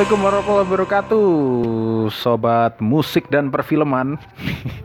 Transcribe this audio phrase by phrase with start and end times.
[0.00, 1.28] Assalamualaikum warahmatullahi wabarakatuh
[2.08, 4.16] Sobat musik dan perfilman.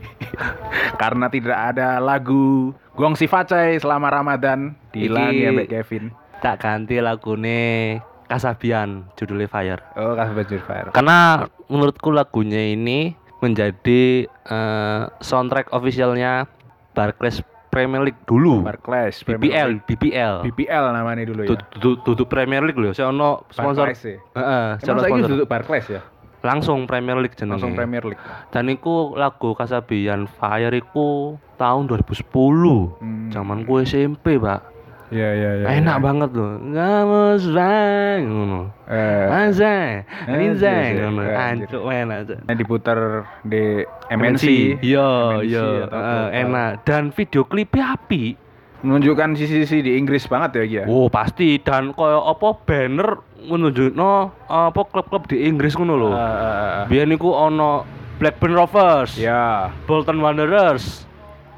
[1.00, 6.04] Karena tidak ada lagu Gong Si Facai selama Ramadan Dihilangi Iki- ya Mbak Kevin.
[6.44, 7.96] tak ganti lagune
[8.28, 9.80] Kasabian judulnya Fire.
[9.96, 10.88] Oh kasih baju fire.
[10.92, 16.44] Karena menurutku lagunya ini menjadi eh, soundtrack officialnya
[16.92, 17.40] Barclays
[17.76, 18.64] Premier League dulu.
[18.64, 21.60] Barclays BPL BPL BPL namanya dulu ya.
[21.76, 23.92] Duduk Premier League loh saya ono sponsor.
[23.92, 24.16] ya?
[24.32, 25.28] Heeh, secara saya sponsor.
[25.28, 26.00] duduk Barclays ya?
[26.40, 27.58] Langsung Premier League jenenge.
[27.58, 28.22] Langsung Premier League.
[28.48, 33.28] Dan iku lagu Kasabian Fire iku tahun 2010 Hmm.
[33.28, 34.75] zaman gue SMP pak
[35.06, 41.20] Iya iya iya enak banget loh kamu serang ngono Eh, Anjay, Anjay, anjay, ngono.
[41.26, 41.66] anjir.
[41.66, 42.18] Ancuk enak.
[42.46, 42.98] Ini diputar
[43.42, 44.44] di MNC
[44.78, 45.10] Iya,
[45.42, 46.30] iya, eh, apa.
[46.32, 46.70] enak.
[46.82, 48.38] Dan video klipnya api.
[48.82, 54.10] Menunjukkan sisi-sisi di Inggris banget ya Ki, ya Oh, pasti dan koyo apa banner menunjukno
[54.44, 56.10] apa klub-klub di Inggris ngono lho.
[56.10, 56.30] Eh, eh,
[56.78, 56.84] eh.
[56.86, 57.82] Biyen niku ono
[58.16, 61.05] Blackburn Rovers, Ya Bolton Wanderers,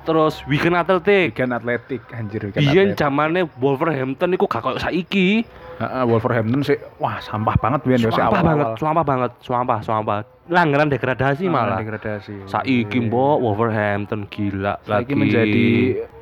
[0.09, 1.37] terus Wigan Athletic.
[1.37, 2.97] Weekend Atletik anjir Weekend Biyen Athletic.
[2.97, 5.45] zamane Wolverhampton niku gak koyo saiki.
[5.79, 8.49] Heeh, Wolverhampton sih wah sampah banget biyen ya sih Swampah awal-awal.
[8.49, 10.19] banget, swampah banget, swampah, swampah.
[10.49, 11.79] Langgaran degradasi Ah, malah.
[11.79, 12.49] degradasi.
[12.49, 15.67] Saiki mbok Wolverhampton gila Saiki lagi menjadi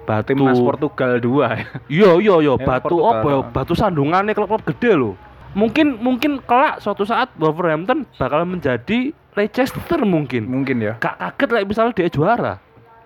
[0.03, 1.65] batu timnas Portugal 2 ya.
[1.87, 3.41] Iya iya iya Ya, batu apa ya?
[3.47, 5.15] Batu sandungannya klub-klub gede loh.
[5.55, 10.45] Mungkin mungkin kelak suatu saat Wolverhampton bakal menjadi Leicester mungkin.
[10.45, 10.97] Mungkin ya.
[10.97, 12.55] Gak kaget lah misalnya dia juara.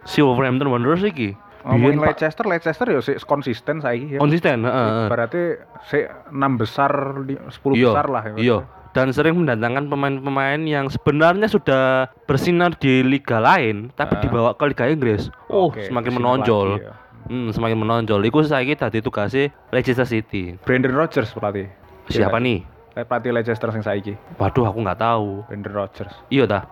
[0.04, 1.36] Si Wolverhampton Wanderers iki.
[1.60, 4.18] Ngomongin Biyen, Pak, Leicester, Leicester ya sih konsisten saiki ya.
[4.18, 5.06] konsisten, heeh.
[5.12, 5.42] Berarti
[5.84, 6.88] sih 6 besar,
[7.20, 8.34] li- 10 Iya, besar lah ya.
[8.36, 8.58] Iya.
[8.90, 14.20] Dan sering mendatangkan pemain-pemain yang sebenarnya sudah bersinar di liga lain, tapi Ah.
[14.20, 15.28] dibawa ke liga Inggris.
[15.46, 16.68] Oh, Oke, semakin menonjol.
[16.74, 16.94] lagi ya.
[17.28, 18.20] Hmm, semakin menonjol.
[18.24, 20.56] Iku saiki tadi tugasnya Leicester City.
[20.64, 21.68] Brandon Rodgers pelatih.
[22.08, 22.64] Siapa nih?
[22.90, 23.04] nih?
[23.04, 24.16] Pelatih Leicester sing saiki.
[24.34, 25.44] Waduh, aku nggak tahu.
[25.46, 26.10] Brandon Rodgers.
[26.26, 26.64] Iya dah.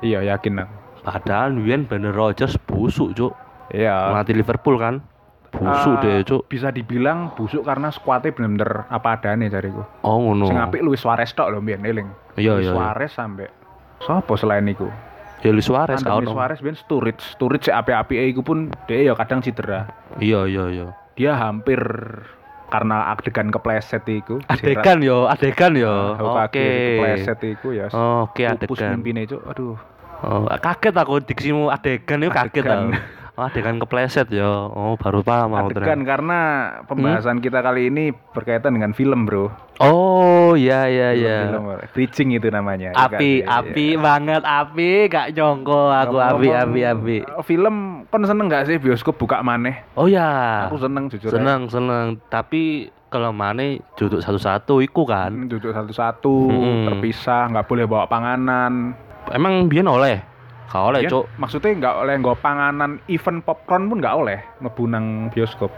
[0.00, 0.74] Iya, yakin aku.
[1.00, 3.32] Padahal Wian Brandon Rodgers busuk, Cuk.
[3.72, 4.12] Iya.
[4.12, 5.00] Melatih Liverpool kan.
[5.50, 6.46] Busuk Ah, deh, Cuk.
[6.46, 9.82] Bisa dibilang busuk karena skuadnya bener-bener apa adanya cariku.
[10.02, 10.46] Oh, ngono.
[10.46, 12.08] Sing apik Luis Suarez tok lho mbiyen eling.
[12.38, 12.72] Iya, Luis iya, iya.
[12.72, 13.46] Suarez sampe
[14.00, 14.86] Sopo selain iku?
[15.42, 16.20] Ya Luis Suarez kau.
[16.20, 19.88] Luis Suarez ben Sturridge, Sturridge apik-apike iku pun dia ya kadang cedera.
[20.20, 20.86] Iya, iya, iya.
[21.16, 21.80] Dia hampir
[22.70, 24.38] karena adegan kepleset iku.
[24.46, 26.14] Adegan yo, adegan yo.
[26.14, 26.46] Oke.
[26.46, 26.66] Oke.
[26.96, 27.86] Kepleset iku ya.
[27.90, 29.00] Oke, Pupus adegan.
[29.00, 29.42] mimpine Cuk.
[29.48, 29.76] Aduh.
[30.20, 32.92] Oh, kaget aku diksimu adegan itu kaget aku.
[33.32, 34.44] Oh, adegan kepleset ya.
[34.66, 36.04] Oh, baru paham aku Adegan ternyata.
[36.06, 36.38] karena
[36.84, 39.48] pembahasan kita kali ini berkaitan dengan film, Bro.
[39.80, 41.38] Oh, iya iya iya.
[41.88, 42.92] Bridging itu namanya.
[42.92, 43.58] Api, Iya, iya.
[43.62, 47.16] api banget, api gak nyongko aku api Ngomong-ngomong, api api.
[47.22, 47.76] eh, Film
[48.06, 49.88] kon seneng gak sih bioskop buka maneh?
[49.94, 50.68] Oh ya.
[50.68, 51.32] Aku seneng jujur.
[51.32, 53.64] seneng seneng tapi kalau mana
[53.96, 56.86] duduk satu-satu iku kan Hmm, duduk satu-satu, Mm-mm.
[56.86, 58.92] terpisah, nggak boleh bawa panganan.
[59.28, 60.16] Emang biar oleh
[60.70, 64.82] gak oleh Biyen cok Maksudnya nggak oleh nggak panganan, event popcorn pun nggak oleh mlebu
[64.86, 65.70] nang bioskop.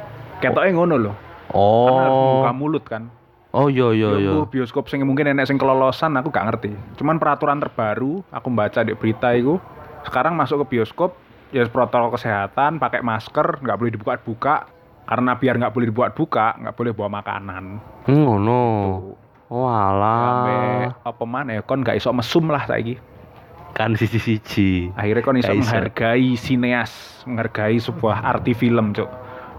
[0.45, 1.17] Ketoknya ngono loh.
[1.53, 3.05] Karena harus oh buka mulut kan.
[3.53, 6.73] oh iya iya iya Yo, bioskop sing mungkin enek sing kelolosan aku gak ngerti.
[6.97, 9.61] Cuman peraturan terbaru aku baca di berita itu
[10.09, 11.13] sekarang masuk ke bioskop
[11.53, 14.67] ya protokol kesehatan pakai masker nggak boleh dibuka-buka
[15.05, 17.65] karena biar nggak boleh dibuka-buka nggak boleh bawa makanan.
[18.09, 18.61] Hmm, ngono
[19.53, 20.57] oh Sampai
[20.89, 22.97] alah apa mana ya kon gak iso mesum lah saiki.
[23.73, 25.65] Kan sisi siji Akhirnya kon iso Gak iso.
[25.65, 26.93] menghargai sineas,
[27.25, 29.09] menghargai sebuah arti film, Cuk.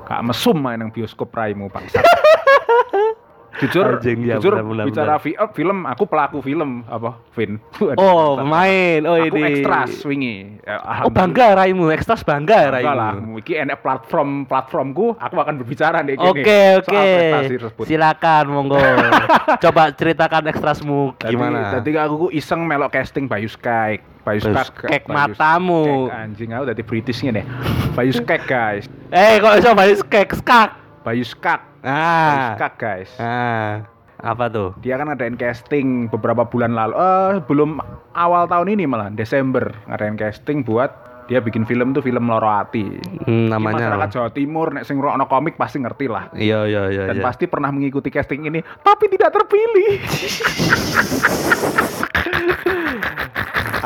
[0.05, 2.03] Gak mesum main nang bioskop raimu, Bangsat.
[3.53, 7.61] jujur, Anjing, ya, jujur benar, benar, bicara fi- oh, film, aku pelaku film apa, Vin.
[8.01, 10.57] oh pemain oh aku ini ekstras wingi.
[10.61, 15.53] Ya, oh bangga raimu ekstras bangga Enggak lah, raimu iki enek platform platformku, aku akan
[15.57, 16.41] berbicara nih Oke
[16.81, 17.05] oke
[17.45, 17.85] tersebut.
[17.85, 18.81] silakan monggo
[19.63, 24.01] coba ceritakan ekstrasmu gimana Tadi aku ku iseng melok casting Bayu Sky.
[24.23, 24.87] Bayu Bayu Sky.
[24.87, 26.07] Skek matamu.
[26.07, 27.45] Skek, anjing aku tadi Britishnya deh.
[27.91, 28.85] Bayu Skek guys.
[29.11, 30.69] eh kok bisa balik skek skak
[31.03, 31.61] Bayu Skak.
[31.83, 33.11] Bayu ah Skak guys.
[33.19, 33.83] ah
[34.23, 36.95] apa tuh Dia kan ngadain casting beberapa bulan lalu.
[36.95, 37.83] Eh belum
[38.15, 40.95] awal tahun ini malah Desember ngadain casting buat
[41.27, 42.99] dia bikin film tuh film Loro Hati.
[43.27, 44.09] Hmm, namanya masyarakat?
[44.11, 46.27] Jawa Timur nek sing ngrokno komik pasti ngerti lah.
[46.35, 47.03] Iya iya iya.
[47.11, 47.23] Dan iya.
[47.23, 49.99] pasti pernah mengikuti casting ini tapi tidak terpilih.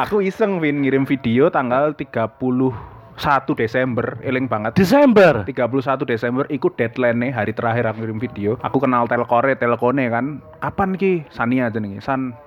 [0.05, 1.97] Aku iseng Vin ngirim video tanggal
[3.17, 4.77] 31 Desember, eling banget.
[4.77, 5.41] Desember.
[5.41, 8.51] 31 Desember ikut deadline nih hari terakhir aku ngirim video.
[8.61, 10.37] Aku kenal Telkore, Telkone kan.
[10.61, 11.25] Kapan ki?
[11.27, 11.97] Sania aja nih.
[11.97, 12.37] San.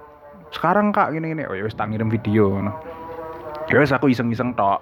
[0.50, 1.42] Sekarang Kak gini gini.
[1.44, 2.70] Oh ya wis tak ngirim video ngono.
[3.66, 4.78] Ya wis aku iseng-iseng tok.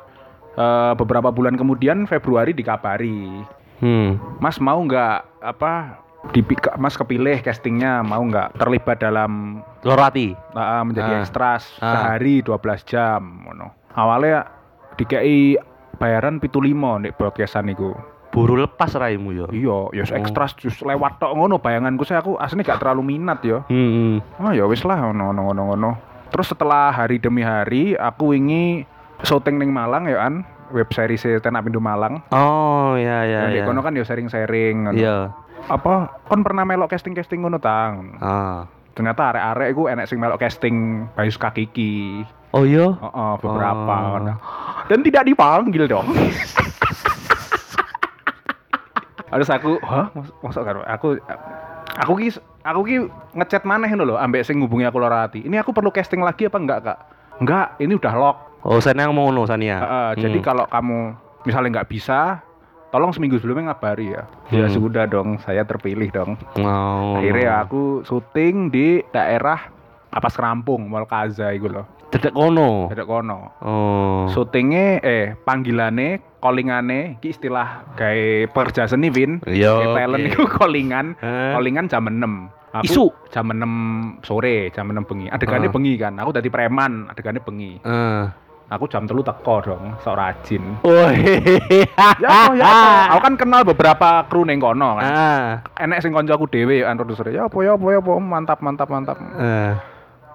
[0.55, 3.45] Eh, beberapa bulan kemudian Februari dikabari,
[3.79, 4.19] Hmm.
[4.43, 6.03] Mas mau nggak apa
[6.35, 6.43] di
[6.77, 10.35] Mas kepilih castingnya mau nggak terlibat dalam Lorati.
[10.51, 11.21] uh, menjadi Ah.
[11.23, 11.95] ekstras Ah.
[11.95, 13.71] sehari 12 jam ngono.
[13.95, 14.51] Awalnya
[14.99, 15.55] dikei
[15.99, 17.95] bayaran pitu limo nek broadcastan niku.
[18.29, 19.47] Buru lepas raimu yo.
[19.49, 20.19] Iya, ya Oh.
[20.21, 23.65] ekstras jus lewat tok ngono bayanganku saya aku aslinya gak terlalu minat ya.
[23.67, 24.21] Hmm.
[24.39, 25.91] Oh ya wis lah ngono ngono ngono ngono.
[26.29, 28.85] Terus setelah hari demi hari aku wingi
[29.21, 32.21] syuting ning Malang ya an web series Stand Up Indo Malang.
[32.29, 33.65] Oh ya ya Ya, di ya.
[33.65, 34.95] kono kan ya sharing-sharing ngono.
[34.95, 35.33] Iya.
[35.67, 38.15] Apa kon pernah melok casting-casting ngono tang?
[38.21, 38.69] Ah.
[38.93, 42.23] Ternyata arek-arek iku enek sing melok casting Bayu Kakiki.
[42.51, 42.89] Oh iya.
[42.89, 44.05] Heeh, beberapa Oh.
[44.11, 44.35] ngono.
[44.89, 46.09] Dan tidak dipanggil dong.
[49.29, 50.09] Harus aku, hah?
[50.11, 51.21] Mas- Masuk karo aku
[51.95, 52.29] aku ki
[52.65, 52.97] aku ki
[53.37, 55.45] ngechat maneh lho ambek sing ngubungi aku loro hati.
[55.45, 56.99] Ini aku perlu casting lagi apa enggak, Kak?
[57.39, 58.37] Enggak, ini udah lock.
[58.65, 59.79] Oh, saya yang mau ngono Sania.
[60.17, 60.47] Jadi Hmm.
[60.47, 60.99] kalau kamu
[61.45, 62.41] misalnya nggak bisa,
[62.89, 64.25] tolong seminggu sebelumnya ngabari ya.
[64.49, 64.75] Ya Hmm.
[64.75, 66.41] sudah dong, saya terpilih dong.
[66.57, 67.21] Oh.
[67.21, 69.69] Akhirnya aku syuting di daerah
[70.09, 71.85] apa Rampung, Mall Kaza iku lho.
[72.09, 72.89] Dedek kono.
[72.89, 73.39] Ada kono.
[73.61, 74.25] Oh.
[74.33, 79.45] Syutingnya eh panggilane, callingane, iki istilah kayak pekerja seni Vin.
[79.45, 80.29] Iya, talent oke.
[80.33, 81.53] itu callingan, Eh.
[81.53, 82.49] callingan jam 6.
[82.69, 83.05] Aku Isu?
[83.29, 83.73] jam 6
[84.21, 85.29] sore, jam 6 bengi.
[85.29, 85.75] Adegannya Ah.
[85.75, 86.17] bengi kan.
[86.17, 87.81] Aku tadi preman, adegannya bengi.
[87.81, 88.25] Eh.
[88.69, 90.61] Aku jam telu teko dong, sok rajin.
[90.85, 91.09] Oh.
[92.21, 92.89] ya apa ya apa?
[93.17, 95.05] Aku kan kenal beberapa kru neng kono kan.
[95.09, 95.45] Ah.
[95.77, 97.33] Enek sing konco aku dhewe ya produser.
[97.33, 99.17] Ya apa ya apa ya apa mantap mantap mantap.
[99.37, 99.73] Eh.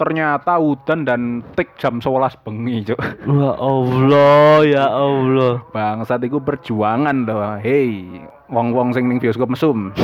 [0.03, 1.21] Ternyata udan dan
[1.55, 2.99] tik jam 11 bengi, Cuk.
[3.23, 5.63] Ya Allah, ya Allah.
[5.71, 7.55] Bangsat iku perjuangan loh.
[7.55, 8.19] Hei,
[8.51, 9.95] wong-wong sing ning bioskop mesum.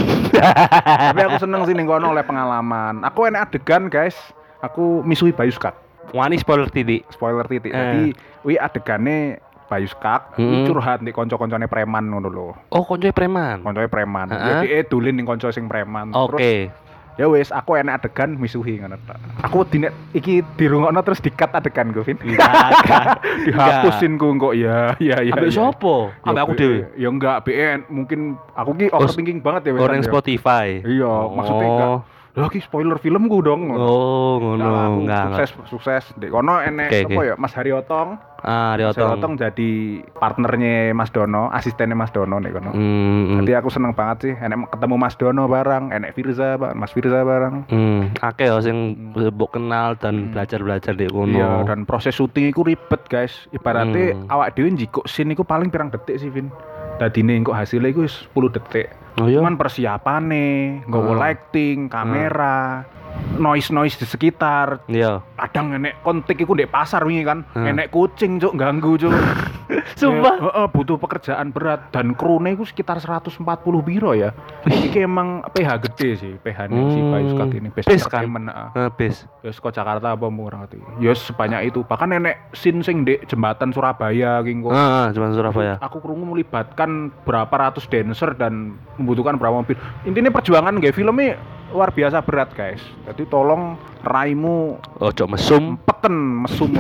[1.12, 3.04] Tapi aku seneng sih ning kono oleh pengalaman.
[3.04, 4.16] Aku enek adegan, guys.
[4.64, 5.76] Aku misuhi Bayu Skak.
[6.16, 7.04] Wani spoiler titik.
[7.12, 7.70] Spoiler titik.
[7.70, 7.76] Eh.
[7.76, 8.04] Jadi,
[8.48, 10.64] wi adegane Bayu Skak Hmm.
[10.64, 12.48] curhat nih konco-koncone preman ngono lho.
[12.72, 13.62] Oh, koncoe preman.
[13.62, 14.32] Koncoe preman.
[14.32, 14.48] Heeh.
[14.48, 16.16] Jadi eh dolin ning konco sing preman.
[16.16, 16.72] Oke.
[16.72, 16.89] Terus
[17.20, 18.96] ya wis aku enek adegan misuhi ngono.
[19.44, 22.16] Aku dinek iki dirungokno terus dikat adegan gue, Vin.
[22.24, 23.20] Enggak.
[23.46, 25.36] Dihapusin ku kok ya ya ya.
[25.36, 25.60] Ambek ya.
[25.60, 26.16] sopo?
[26.24, 26.78] Ya, Ambek aku dhewe.
[26.96, 30.08] Ya enggak, BN mungkin aku ki overthinking banget ya Orang ya.
[30.08, 30.80] Spotify.
[30.80, 32.00] Iya, maksudnya enggak.
[32.48, 33.68] Ki spoiler filmku dong.
[33.70, 34.56] Oh, ngono.
[34.58, 35.24] Nah, aku Enggak.
[35.28, 36.04] sukses sukses.
[36.16, 37.26] Di kono enek Oke, apa oke.
[37.26, 38.10] ya Mas Haryotong.
[38.40, 39.34] Ah, Mas Haryotong Riotong.
[39.36, 39.72] jadi
[40.14, 42.72] partnernya Mas Dono, asistennya Mas Dono nih kono.
[42.72, 43.36] Hmm.
[43.38, 47.20] Jadi aku seneng banget sih, enek ketemu Mas Dono bareng, enek Firza, Pak, Mas Firza
[47.22, 47.68] bareng.
[47.68, 51.36] Hmm, akeh ya sing mbok kenal dan belajar-belajar di kono.
[51.36, 53.50] Iya, dan proses syuting itu ribet, guys.
[53.52, 54.32] Ibaratnya Hmm.
[54.32, 56.48] awak dhewe njikuk scene iku paling pirang detik sih, Vin.
[56.96, 58.88] Dadine kok hasilnya iku wis 10 detik.
[59.16, 59.40] Oh iya.
[59.40, 60.48] Cuman persiapane,
[60.86, 61.20] nggawa Ah.
[61.26, 62.86] lighting, kamera,
[63.36, 64.86] noise-noise di sekitar.
[64.86, 65.24] Iya.
[65.36, 67.42] Kadang enek kontik iku ndek pasar wingi kan.
[67.52, 67.66] Ah.
[67.66, 69.12] Enek kucing cuk ganggu cuk.
[69.96, 70.34] Sumpah.
[70.34, 73.46] Ya, heeh, butuh pekerjaan berat dan krune iku sekitar 140
[73.80, 74.34] biro ya.
[74.64, 77.12] Iki emang PH gede sih, PH nih si Hmm.
[77.12, 78.26] Bayu Skat ini best Best kan?
[78.74, 79.30] Eh, bis.
[79.40, 80.82] Ya kok Jakarta apa mau ngerti.
[80.98, 81.86] Ya sebanyak itu.
[81.86, 84.74] Bahkan nenek scene sing di jembatan Surabaya ki engko.
[84.74, 85.74] Heeh, cuman Surabaya.
[85.80, 89.80] Aku krungu melibatkan berapa ratus dancer dan membutuhkan berapa mobil.
[90.04, 91.40] Intinya perjuangan nggak filmnya
[91.72, 92.82] luar biasa berat guys.
[93.06, 95.78] Jadi tolong raimu Ojo mesum.
[95.80, 96.74] peten mesum.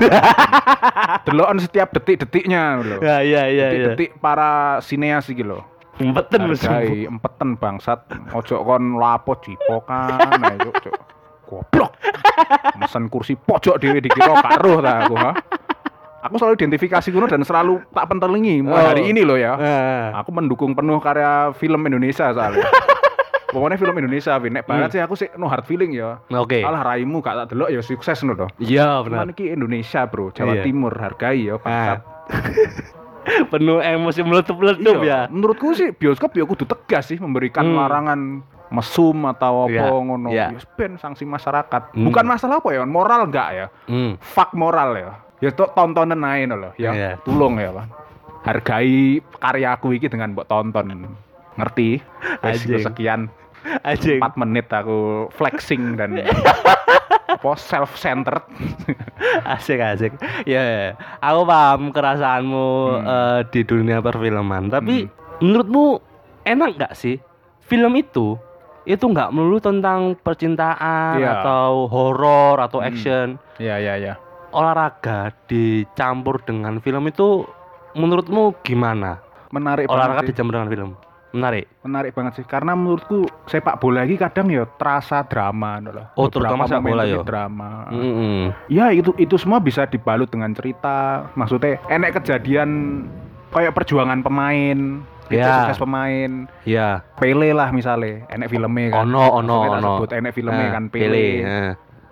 [1.25, 2.99] Delokan setiap detik-detiknya loh.
[2.99, 3.65] Ya, iya, iya, iya.
[3.95, 5.61] Detik-detik para sineas iki lho.
[5.99, 6.73] Empeten mesum.
[7.19, 8.07] Empeten bangsat.
[8.33, 10.95] Ojo kon lapo jipokan ayo cuk.
[11.49, 11.97] Goblok.
[12.77, 15.31] Mesen kursi pojok dhewe dikira karo ta aku ha.
[16.19, 18.89] Aku selalu identifikasi kuno dan selalu tak pentelingi mulai Oh.
[18.89, 19.55] hari ini loh ya.
[19.55, 20.05] Heeh.
[20.15, 22.67] Aku mendukung penuh karya film Indonesia soalnya.
[23.49, 24.37] Pokoknya film Indonesia.
[24.37, 26.21] Nek banget sih aku sih no hard feeling ya.
[26.29, 26.61] Oke.
[26.61, 28.45] Alah raimu gak tak delok ya sukses no toh.
[28.57, 29.33] Iya, Cuman benar.
[29.33, 30.29] iki Indonesia, Bro.
[30.31, 30.63] Jawa Iya.
[30.63, 31.99] Timur hargai ya, bangsat.
[33.49, 35.19] Penuh emosi meletup-letup Iya, ya.
[35.29, 37.77] Menurutku sih bioskop ya kudu tegas sih memberikan Hmm.
[37.77, 38.19] larangan
[38.69, 40.29] mesum atau apa Iya, ngono.
[40.29, 40.47] iya.
[40.51, 41.93] Ya ben sanksi masyarakat.
[41.93, 42.05] Hmm.
[42.05, 43.65] Bukan masalah apa ya, moral enggak ya.
[43.85, 44.17] Hmm.
[44.19, 45.09] Fuck moral ya.
[45.39, 46.91] Ya tok tontonan no loh ya.
[46.91, 47.11] Iya.
[47.23, 47.85] Tulung ya, Pak.
[48.43, 51.07] Hargai karyaku iki dengan mbok tonton.
[51.55, 51.99] Ngerti?
[52.39, 52.79] Anjing.
[52.79, 53.21] sekian
[53.83, 54.19] Anjing.
[54.19, 56.15] 4 menit aku flexing dan
[57.29, 58.43] apa self centered.
[59.55, 60.11] asik asik
[60.43, 60.87] ya ya.
[61.19, 63.05] aku paham kerasaanmu Hmm.
[63.05, 65.07] eh, di dunia perfilman tapi
[65.39, 65.99] menurutmu
[66.43, 67.15] enak nggak sih
[67.61, 68.35] film itu
[68.83, 71.39] itu nggak melulu tentang percintaan Iya.
[71.39, 72.89] atau horor atau Hmm.
[72.89, 73.27] action
[73.57, 74.13] Iya, iya, iya.
[74.51, 77.45] Olahraga dicampur dengan film itu
[77.93, 80.91] menurutmu gimana Menarik olahraga banget dicampur dengan film
[81.29, 86.05] menarik menarik banget sih karena menurutku sepak bola ini kadang ya terasa drama no loh.
[86.17, 87.21] Oh, Beberapa terutama sepak bola momentumnya ya?
[87.21, 88.39] drama Mm-mm.
[88.65, 92.69] ya itu itu semua bisa dibalut dengan cerita maksudnya enek kejadian
[93.49, 95.45] kayak perjuangan pemain Ya.
[95.61, 96.49] sukses pemain.
[96.65, 97.05] Iya.
[97.13, 99.05] Pele lah misalnya, enek filmnya kan.
[99.05, 99.89] Ono, ono, ono.
[100.01, 101.25] sebut enek filmnya Nah, kan Pele.
[101.37, 101.69] heeh.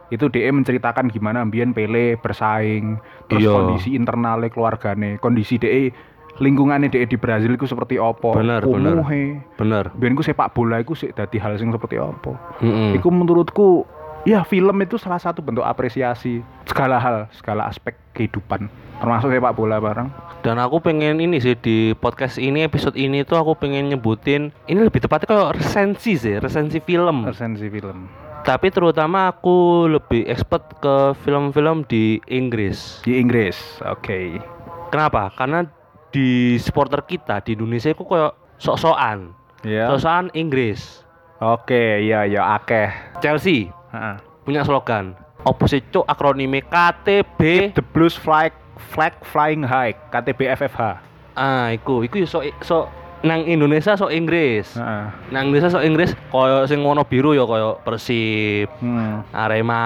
[0.07, 2.95] Itu dia menceritakan gimana ambien Pele bersaing,
[3.27, 3.51] terus Iya.
[3.51, 5.91] kondisi internalnya keluargane, kondisi dia
[6.37, 8.93] lingkungannya dia di Brazil itu seperti apa, Bener, bener.
[9.01, 9.41] kumuhe.
[9.57, 9.89] Bener.
[9.97, 12.37] Biyen ku sepak bola iku sik dadi hal sing seperti apa.
[12.61, 12.93] Heeh.
[12.95, 13.89] Iku menurutku
[14.23, 18.69] ya film itu salah satu bentuk apresiasi segala hal, segala aspek kehidupan,
[19.01, 20.13] termasuk sepak bola bareng.
[20.45, 24.79] Dan aku pengen ini sih di podcast ini episode ini tuh aku pengen nyebutin ini
[24.85, 27.25] lebih tepatnya kayak resensi sih, resensi film.
[27.25, 33.03] Resensi film Tapi terutama aku lebih expert ke film-film di Inggris.
[33.03, 33.59] di Inggris.
[33.83, 34.39] Oke.
[34.87, 35.35] Kenapa?
[35.35, 35.67] Karena
[36.15, 39.35] di supporter kita di Indonesia itu kayak sok-sokan.
[39.67, 39.91] Ya.
[39.91, 41.03] Sok-sokan Inggris.
[41.43, 42.87] Oke, iya ya akeh.
[43.19, 44.15] Chelsea Heeh.
[44.47, 45.11] punya slogan.
[45.43, 47.75] Opo sih cuk akronime KTB.
[47.75, 51.03] The Blues Flag Flag Flying High KTBFFH.
[51.35, 52.85] Ah, iku, iku sok sok
[53.25, 54.77] nang Indonesia sok Inggris.
[54.77, 55.05] Heeh.
[55.33, 59.25] Nang Indonesia sok Inggris koyo sing warna biru ya koyo Persib, Hmm.
[59.33, 59.85] Arema,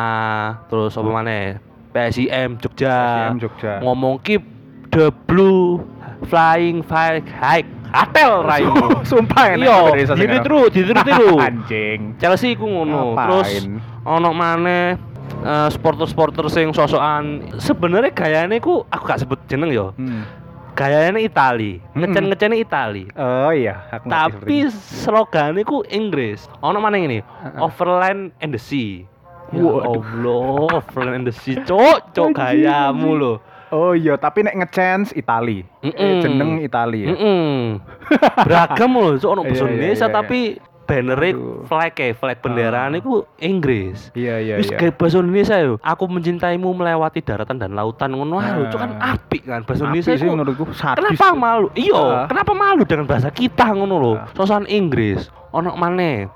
[0.67, 1.59] terus apa maneh?
[1.91, 3.31] PSIM Jogja.
[3.31, 3.73] PSIM Jogja.
[3.83, 4.43] Ngomong keep
[4.91, 5.83] the blue
[6.27, 7.63] flying flag high.
[7.91, 9.03] Atel raimu.
[9.09, 11.35] Sumpah enak Indonesia sing ditiru, ditiru-tiru.
[11.47, 11.99] Anjing.
[12.15, 13.11] Chelsea iku ngono.
[13.11, 13.27] Ngapain?
[13.27, 13.51] Terus
[14.07, 14.95] ono maneh
[15.43, 19.91] eh, supporter-supporter sing sosokan sebenarnya gayane ku aku gak sebut jeneng yo.
[19.99, 20.23] Hmm.
[20.81, 21.93] Gayane Itali, Mm-mm.
[22.01, 23.05] ngecen-ngecene Itali.
[23.13, 24.65] Oh iya, aku Tapi
[24.97, 26.49] slogannya ku Inggris.
[26.65, 27.21] Ono mana ini?
[27.61, 29.05] Overland and the Sea.
[29.53, 30.01] Ya Waduh.
[30.01, 33.37] Allah, Overland and the Sea, cok, cok gayamu loh.
[33.69, 35.61] Oh iya, tapi nek ngechance Itali.
[35.85, 36.17] Mm-mm.
[36.19, 37.13] jeneng Itali ya.
[38.49, 40.39] Beragam loh, cok ono Iya, bahasa iya, Indonesia iya, tapi
[40.91, 41.63] Aduh.
[41.63, 42.99] flag ya, flag benderaan Ah.
[42.99, 44.11] itu Inggris.
[44.11, 44.77] Iya iya Wis iya.
[44.77, 45.73] kayak bahasa Indonesia yo.
[45.79, 49.15] Aku mencintaimu melewati daratan dan lautan ngono ah, lho, cok kan Ah.
[49.15, 50.29] apik kan bahasa Indonesia sih itu.
[50.29, 50.99] menurutku sadis.
[50.99, 51.67] Kenapa malu?
[51.73, 52.25] Iya, Ah.
[52.27, 54.15] kenapa malu dengan bahasa kita ngono loh.
[54.17, 54.27] Ah.
[54.33, 55.31] Sosokan Inggris.
[55.51, 56.27] Ono maneh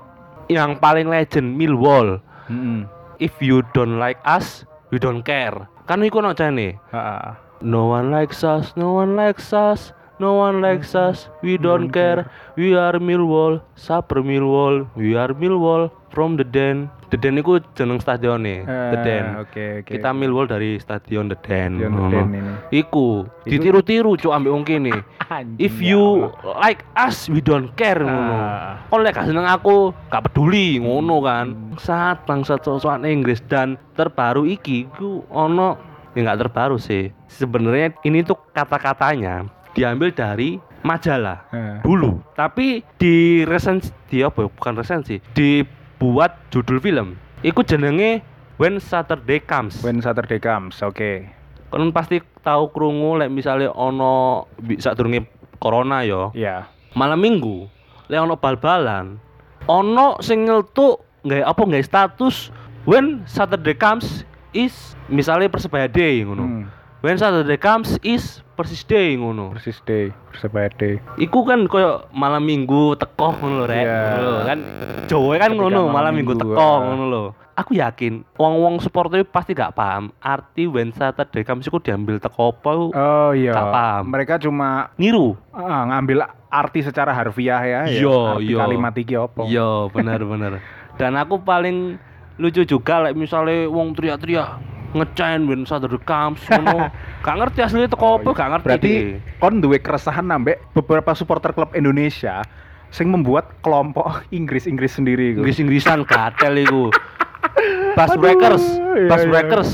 [0.46, 2.20] yang paling legend Millwall.
[2.46, 2.86] Heeh.
[3.18, 5.56] If you don't like us, we don't care.
[5.84, 6.76] Kan iku ono jane.
[6.86, 7.26] Heeh.
[7.58, 12.30] No one likes us, no one likes us, no one likes us, we don't care.
[12.56, 16.88] We are Millwall, Super Millwall, we are Millwall from the Den.
[17.06, 19.24] The Den iku jeneng stadionnya, The Den.
[19.38, 19.86] Oke oke.
[19.86, 21.78] Kita Millwall dari stadion The Den.
[21.78, 22.10] Stadion The ngono.
[22.10, 22.52] Den ini.
[22.82, 23.06] Iku
[23.46, 24.96] ditiru-tiru cuk ambek wong kene.
[25.62, 28.34] If ya you like us, we don't care ngono.
[28.34, 28.82] Ah.
[28.90, 31.46] Kon lek gak seneng aku, gak peduli ngono kan.
[31.54, 31.78] Hmm.
[31.78, 35.78] Saat bangsat sosokan Inggris dan terbaru iki ku ono
[36.16, 37.12] ya nggak terbaru sih.
[37.30, 39.46] Sebenarnya ini tuh kata-katanya
[39.76, 41.84] diambil dari majalah Heeh.
[41.84, 42.24] dulu.
[42.32, 44.48] Tapi di resensi di apa ya?
[44.48, 47.20] Bukan resensi, dibuat judul film.
[47.44, 48.24] Iku jenenge
[48.56, 49.84] When Saturday Comes.
[49.84, 50.80] When Saturday Comes.
[50.80, 51.28] Oke.
[51.68, 55.28] Kon pasti tahu krungu lek misalnya ono bisa durunge
[55.60, 56.32] corona yo.
[56.32, 56.64] Iya.
[56.96, 57.68] Malam Minggu
[58.08, 59.20] lek ono bal-balan
[59.66, 62.54] ono sing ngeltuk nggak apa nggak status
[62.86, 64.22] when Saturday comes
[64.54, 66.44] is misalnya Persebaya Day ngono.
[66.46, 66.64] Hmm.
[67.04, 69.52] When Saturday comes is Persis Day ngono.
[69.52, 70.96] Persis Day, Persebaya Day.
[71.20, 73.84] Iku kan koyo malam Minggu teko ngono lho rek.
[74.16, 74.58] Lho, kan
[75.04, 77.24] Jawa kan ngono malam malam Minggu Minggu, teko ngono lho.
[77.56, 82.72] Aku yakin wong-wong supporter pasti gak paham arti when Saturday comes iku diambil teko apa
[82.72, 83.52] Oh iya.
[83.52, 84.02] Gak paham.
[84.16, 85.36] Mereka cuma niru.
[85.52, 87.80] ah, ngambil arti secara harfiah ya.
[87.92, 88.00] ya.
[88.00, 88.58] Iya, Arti iya.
[88.64, 89.44] Kalimat iki apa?
[89.44, 90.52] Iya, benar benar.
[90.96, 92.00] Dan aku paling
[92.40, 96.90] lucu juga like misalnya wong teriak-teriak ngecain when Saturday comes ngono.
[97.26, 98.62] Gak ngerti aslinya teko apa, gak ngerti.
[98.62, 99.18] Oh, Berarti deh.
[99.42, 102.46] kon duwe keresahan nambah beberapa supporter klub Indonesia
[102.94, 105.34] sing membuat kelompok Inggris-Inggris sendiri.
[105.34, 106.84] Inggris-Inggrisan gatel iku.
[107.96, 109.30] Bass Aduh, breakers, iya, bass iya.
[109.32, 109.70] breakers.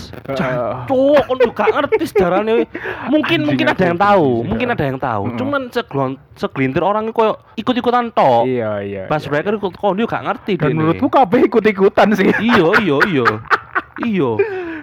[0.86, 2.70] Cuk, kon juga ngerti sejarahnya.
[3.10, 5.22] Mungkin Anjing, mungkin ada yang tahu, mungkin ada yang tahu.
[5.34, 8.46] Cuman segelon, segelintir orang itu koyo ikut-ikutan tok.
[8.46, 9.02] Iya iya.
[9.10, 9.30] Bass iya.
[9.34, 12.30] breaker ikut kok dia gak ngerti Dan menurutku kabeh ikut-ikutan sih.
[12.38, 13.26] iya iya iya
[14.14, 14.30] iya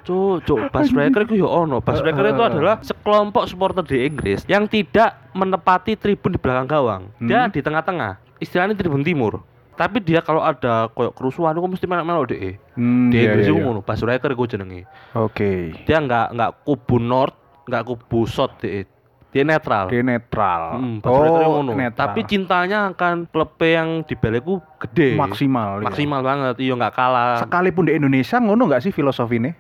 [0.02, 1.80] Cuk, cuk, Bass Breaker itu ya ono.
[1.80, 7.02] Bass Breaker itu adalah sekelompok supporter di Inggris yang tidak menepati tribun di belakang gawang.
[7.18, 7.52] Dia Hmm.
[7.52, 8.18] di tengah-tengah.
[8.38, 9.44] Istilahnya tribun timur.
[9.74, 12.60] Tapi dia kalau ada koyok kerusuhan itu mesti melok-melok deh.
[12.76, 13.64] Hmm, Di iya, Inggris iya, itu iya.
[13.64, 14.84] ngono, Bass Breaker itu jenenge.
[15.16, 15.72] Oke.
[15.88, 18.84] Dia nggak nggak kubu north, nggak kubu south deh.
[19.30, 19.88] Dia netral.
[19.88, 20.82] Dia netral.
[20.82, 21.72] Hmm, ngono.
[21.72, 22.12] netral.
[22.12, 25.14] Tapi cintanya akan klub yang di Beleku gede.
[25.14, 25.80] maksimal.
[25.80, 25.86] iya.
[25.86, 26.56] Maksimal banget.
[26.60, 27.38] Iya nggak kalah.
[27.40, 29.54] Sekalipun di Indonesia ngono nggak sih filosofinya?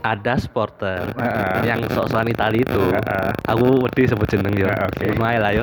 [0.00, 1.64] Ada supporter Heeh.
[1.64, 3.28] yang sok-sokan Itali itu Heeh.
[3.44, 5.04] aku wedi sebut jeneng ya oke.
[5.10, 5.62] lumayan lah yo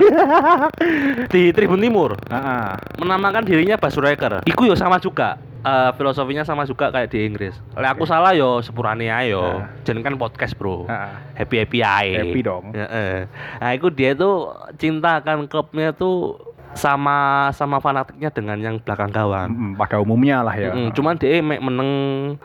[1.34, 2.70] di Tribun Timur Heeh.
[2.98, 7.92] menamakan dirinya Basuraker iku yo sama juga Eh, filosofinya sama juga kayak di Inggris Lek
[7.92, 9.84] aku salah yo sepurane ae yo Heeh.
[9.84, 11.12] jeneng kan podcast bro Heeh.
[11.36, 12.72] happy happy ae Happy dong.
[12.72, 13.28] Heeh.
[13.60, 16.40] nah itu dia tuh cinta akan klubnya tuh
[16.78, 19.50] sama sama fanatiknya dengan yang belakang gawang.
[19.50, 20.72] Mm, pada umumnya lah ya.
[20.72, 21.90] Mm, cuman dia mek meneng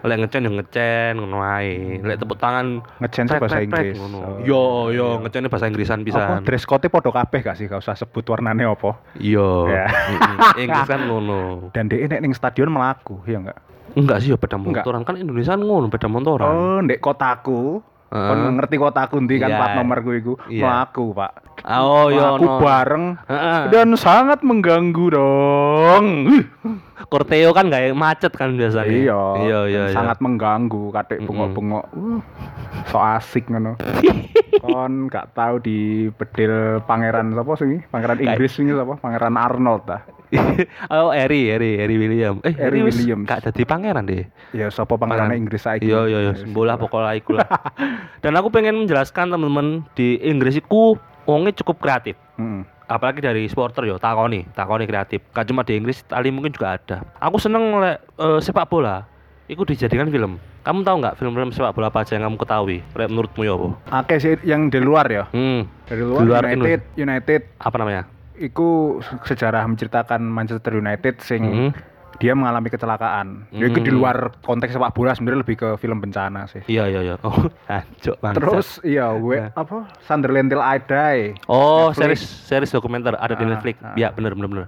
[0.00, 2.00] lek ngecen yo ngecen ngono ae.
[2.00, 3.96] Lek tepuk tangan Ngecen sih bahasa Inggris.
[4.00, 6.42] Oh, Yo yo ngecene bahasa Inggrisan Apa pisan.
[6.42, 7.68] dress code podo kabeh gak sih?
[7.68, 8.98] Gak usah sebut warnane apa.
[9.20, 9.86] Ya.
[10.08, 10.36] Mm-mm.
[10.64, 11.70] Inggris kan ngono.
[11.70, 13.60] Dan dia nek ning stadion melaku, ya enggak?
[13.92, 14.88] Enggak sih ya beda Enggak.
[14.88, 16.48] motoran kan Indonesia ngono beda motoran.
[16.48, 17.84] Oh, ndek kotaku.
[18.12, 18.28] Heeh.
[18.28, 19.56] Kon ngerti kotaku ndi kan Iya.
[19.56, 20.32] plat nomorku iku.
[20.46, 20.62] Iya.
[20.62, 21.32] Melaku, Pak.
[21.64, 22.58] Oh yo Melaku no.
[22.60, 23.60] bareng Heeh.
[23.70, 26.06] dan sangat mengganggu dong.
[27.08, 28.90] Corteo kan gak macet kan biasanya.
[28.90, 29.82] Iya, Iya iya.
[29.90, 29.94] iya.
[29.94, 31.84] sangat mengganggu katik bengok-bengok.
[31.96, 32.20] Uh,
[32.90, 33.78] so asik ngono.
[34.62, 37.80] Kon gak tahu di bedil pangeran sapa sih?
[37.90, 38.94] Pangeran Inggris ini sapa?
[39.00, 39.98] Pangeran Arnold ta.
[40.94, 42.40] oh, Eri, Eri, Eri William.
[42.40, 43.28] Eh, Harry Eri wis Williams.
[43.28, 44.24] Gak jadi pangeran deh.
[44.56, 45.32] Ya sapa pangeran.
[45.36, 45.88] Inggris saiki.
[45.88, 46.32] Iya, iya, iya.
[46.36, 47.48] Ya, Bola pokoknya iku lah.
[48.24, 50.96] Dan aku pengen menjelaskan teman-teman di Inggris iku
[51.28, 52.16] wongnya cukup kreatif.
[52.40, 52.64] Mm.
[52.86, 55.22] Apalagi dari supporter yo, takoni, takoni kreatif.
[55.30, 56.96] Gak cuma di Inggris, Itali mungkin juga ada.
[57.18, 59.06] Aku seneng lek eh, sepak bola.
[59.46, 60.38] Iku dijadikan film.
[60.62, 62.78] Kamu tahu nggak film-film sepak bola apa aja yang kamu ketahui?
[62.94, 63.68] Lek menurutmu apa?
[63.92, 65.26] Akeh sih yang di luar ya.
[65.28, 68.02] Hmm, Dari luar, Di luar United, United apa namanya?
[68.32, 71.70] iku sejarah menceritakan Manchester United sing Hmm.
[72.16, 73.48] Dia mengalami kecelakaan.
[73.48, 73.98] Dia itu di Hmm.
[73.98, 76.60] luar konteks sepak bola sebenarnya lebih ke film bencana sih.
[76.66, 77.14] Iya, iya, iya.
[77.20, 77.32] Oh,
[77.70, 78.36] hancur banget.
[78.38, 79.50] Terus iya, gue Nah.
[79.54, 81.20] apa Sunderland Till I Die.
[81.46, 81.96] Oh, Netflix.
[81.96, 83.76] series series dokumenter ada di Ah, Netflix.
[83.80, 83.94] ah.
[83.94, 84.66] Iya, bener bener bener.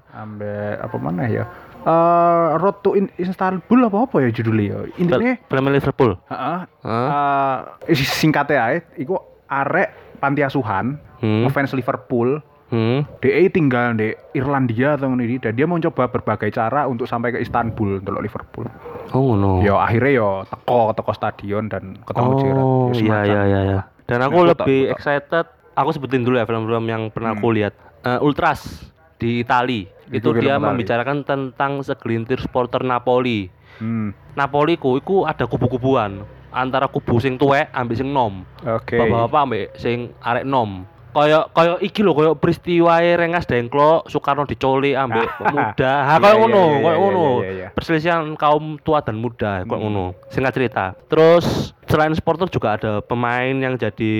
[0.78, 1.44] Apa mana ya?
[1.80, 4.78] Eh Road to In- Istanbul apa apa ya judulnya ya?
[4.96, 6.16] Intinya Film Liverpool.
[6.24, 6.58] heeh.
[6.80, 7.56] Hah?
[7.84, 11.44] eh, singkatnya ae iku arek panti asuhan Hmm.
[11.44, 12.40] ngefans Liverpool
[12.74, 13.06] Hmm.
[13.22, 17.38] DE tinggal di Irlandia atau ini dan dia mau coba berbagai cara untuk sampai ke
[17.38, 18.66] Istanbul untuk Liverpool.
[19.14, 19.62] Oh, no.
[19.62, 22.30] Ya akhirnya ya teko teko stadion dan ketemu.
[22.50, 23.80] Oh, Ya, iya iya iya iya.
[24.04, 24.92] Dan aku Ya, lebih putar, putar.
[24.92, 25.46] excited.
[25.74, 27.56] Aku sebutin dulu ya film-film yang pernah aku Hmm.
[27.56, 27.74] lihat.
[28.02, 29.86] Eh, Ultras di Itali.
[30.06, 30.66] Itu Itu, dia Itali.
[30.66, 33.46] membicarakan tentang segelintir supporter Napoli.
[33.78, 34.10] Hmm.
[34.34, 38.42] Napoli ku iku ada kubu-kubuan antara kubu sing tuwek ambek sing nom.
[38.60, 38.94] Oke.
[38.96, 40.86] Bapak-bapak ambek sing arek nom.
[41.14, 45.92] Kaya kaya iki lho kaya peristiwa Rengas Dengklok Soekarno diculik ambek muda.
[46.04, 47.24] Ha Iya, kaya iya, ngono, iya, iya, ngono.
[47.70, 49.78] Perselisihan kaum tua dan muda kaya Hmm.
[49.80, 50.04] ngono.
[50.28, 50.84] Singkat cerita.
[51.06, 51.46] Terus
[51.84, 54.14] selain supporter juga ada pemain yang jadi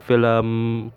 [0.00, 0.46] film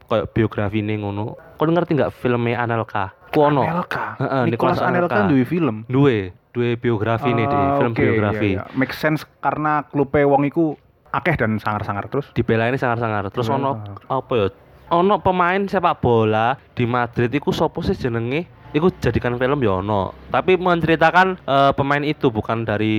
[0.04, 1.38] kayak biografi nih ngono.
[1.54, 3.14] Kau ngerti nggak filmnya Anelka?
[3.30, 3.62] Ku ono.
[3.62, 4.18] Anelka.
[4.18, 5.30] Heeh, Nicholas Nicholas Anelka Anelka.
[5.30, 5.76] duwe film.
[5.86, 6.18] Duwe,
[6.50, 8.50] duwe biografi nih di Ah, film biografi.
[8.52, 8.74] iya, iya.
[8.74, 10.74] Make sense karena klube wong iku
[11.10, 12.26] akeh dan sangar-sangar terus.
[12.34, 14.48] dibela ini sangar-sangar terus ono apa ya
[14.94, 18.46] ono pemain sepak bola di Madrid iku sopo sih jenenge?
[18.74, 20.14] Iku jadikan film ya ono.
[20.30, 22.96] Tapi menceritakan eh, pemain itu bukan dari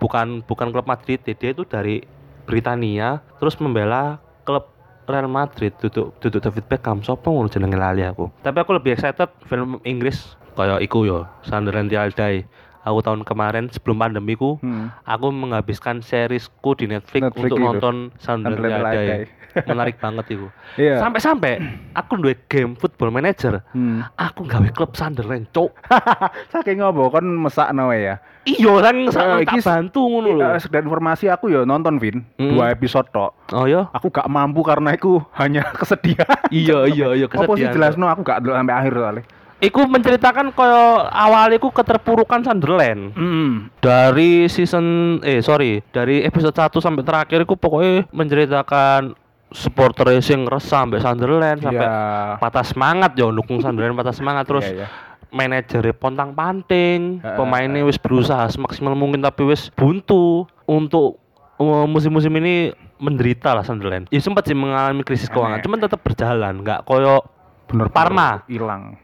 [0.00, 1.20] bukan bukan klub Madrid.
[1.24, 2.00] Dia itu dari
[2.44, 4.68] Britania terus membela klub
[5.08, 5.72] Real Madrid.
[5.80, 7.00] Duduk duduk David Beckham.
[7.00, 8.28] Sopo ngono jenenge lali aku?
[8.44, 12.36] Tapi aku lebih excited film Inggris kayak iku yo Sunderland Till I Die
[12.80, 14.88] aku tahun kemarin sebelum pandemiku Hmm.
[15.02, 17.66] aku menghabiskan seriesku di Netflix, Netflix untuk itu.
[17.66, 19.28] nonton Sunderland Die.
[19.50, 20.46] Menarik banget itu.
[20.74, 20.98] Iya.
[20.98, 21.58] Sampai-sampai
[21.90, 24.06] aku duwe game Football Manager, Hmm.
[24.14, 25.74] aku gawe klub Sunderland, cok.
[26.52, 28.22] Saking ngopo kon mesakno ya.
[28.42, 30.46] Iya kan Eh, tak bantu ngono lho.
[30.46, 32.54] Eh, sekedar informasi aku ya nonton Vin Hmm.
[32.54, 33.34] dua episode tok.
[33.50, 33.90] Oh ya?
[33.92, 36.30] Aku gak mampu karena aku hanya kesedihan.
[36.48, 37.74] Iya iya iya Apa sih kesedihan.
[37.74, 39.24] jelasno aku gak sampai akhir soalnya.
[39.60, 43.12] Iku menceritakan koyo awal iku keterpurukan Sunderland.
[43.12, 43.68] Hmm.
[43.76, 49.12] Dari season eh sorry, dari episode 1 sampai terakhir iku pokoknya menceritakan
[49.50, 52.38] supporter racing resah sampai Sunderland sampai Iya.
[52.38, 54.88] patah semangat ya dukung Sunderland patah semangat terus Iya, iya.
[55.28, 61.18] manajernya pontang panting pemainnya wis berusaha semaksimal mungkin tapi wis buntu untuk
[61.58, 66.62] uh, musim-musim ini menderita lah Sunderland ya sempat sih mengalami krisis keuangan cuman tetap berjalan
[66.62, 67.18] nggak koyo
[67.66, 68.46] bener Parma.
[68.46, 68.94] hilang.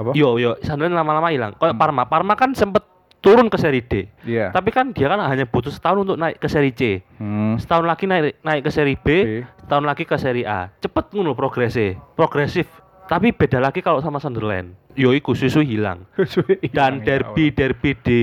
[0.00, 0.10] Apa?
[0.12, 1.78] yo yo Sunderland lama-lama hilang koyo Hmm.
[1.78, 2.80] Parma Parma kan sempet
[3.18, 4.48] turun ke seri D Iya.
[4.48, 7.54] tapi kan dia kan hanya butuh setahun untuk naik ke seri C Hmm.
[7.54, 9.38] setahun lagi naik naik ke seri B, Oke.
[9.60, 12.64] setahun lagi ke seri A cepet ngono progresnya progresif
[13.04, 16.08] tapi beda lagi kalau sama Sunderland yo iku susu hilang
[16.72, 18.22] dan ya derby derby di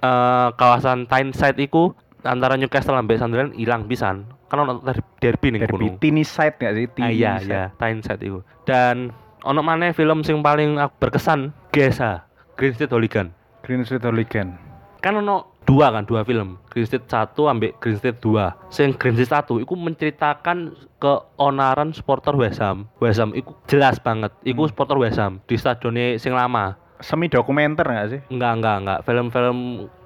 [0.00, 5.66] eh, kawasan Tyneside iku antara Newcastle sampai Sunderland hilang pisan kan der- derby Allah.
[5.66, 6.86] Derby Teesside nggak sih?
[6.96, 9.12] ah, iya iya Tyneside iku dan
[9.44, 13.28] ono maneh film sing paling aku berkesan GSH Green Street Hooligan
[13.60, 14.56] Green Street Hooligan.
[14.98, 19.12] kan ono dua kan dua film Green Street 1 ambek Green Street 2 sing Green
[19.14, 24.70] Street 1 iku menceritakan keonaran supporter West Ham West Ham iku jelas banget iku Hmm.
[24.70, 28.20] supporter West Ham di stadionnya sing lama Semi dokumenter nggak sih?
[28.30, 29.58] enggak enggak enggak film-film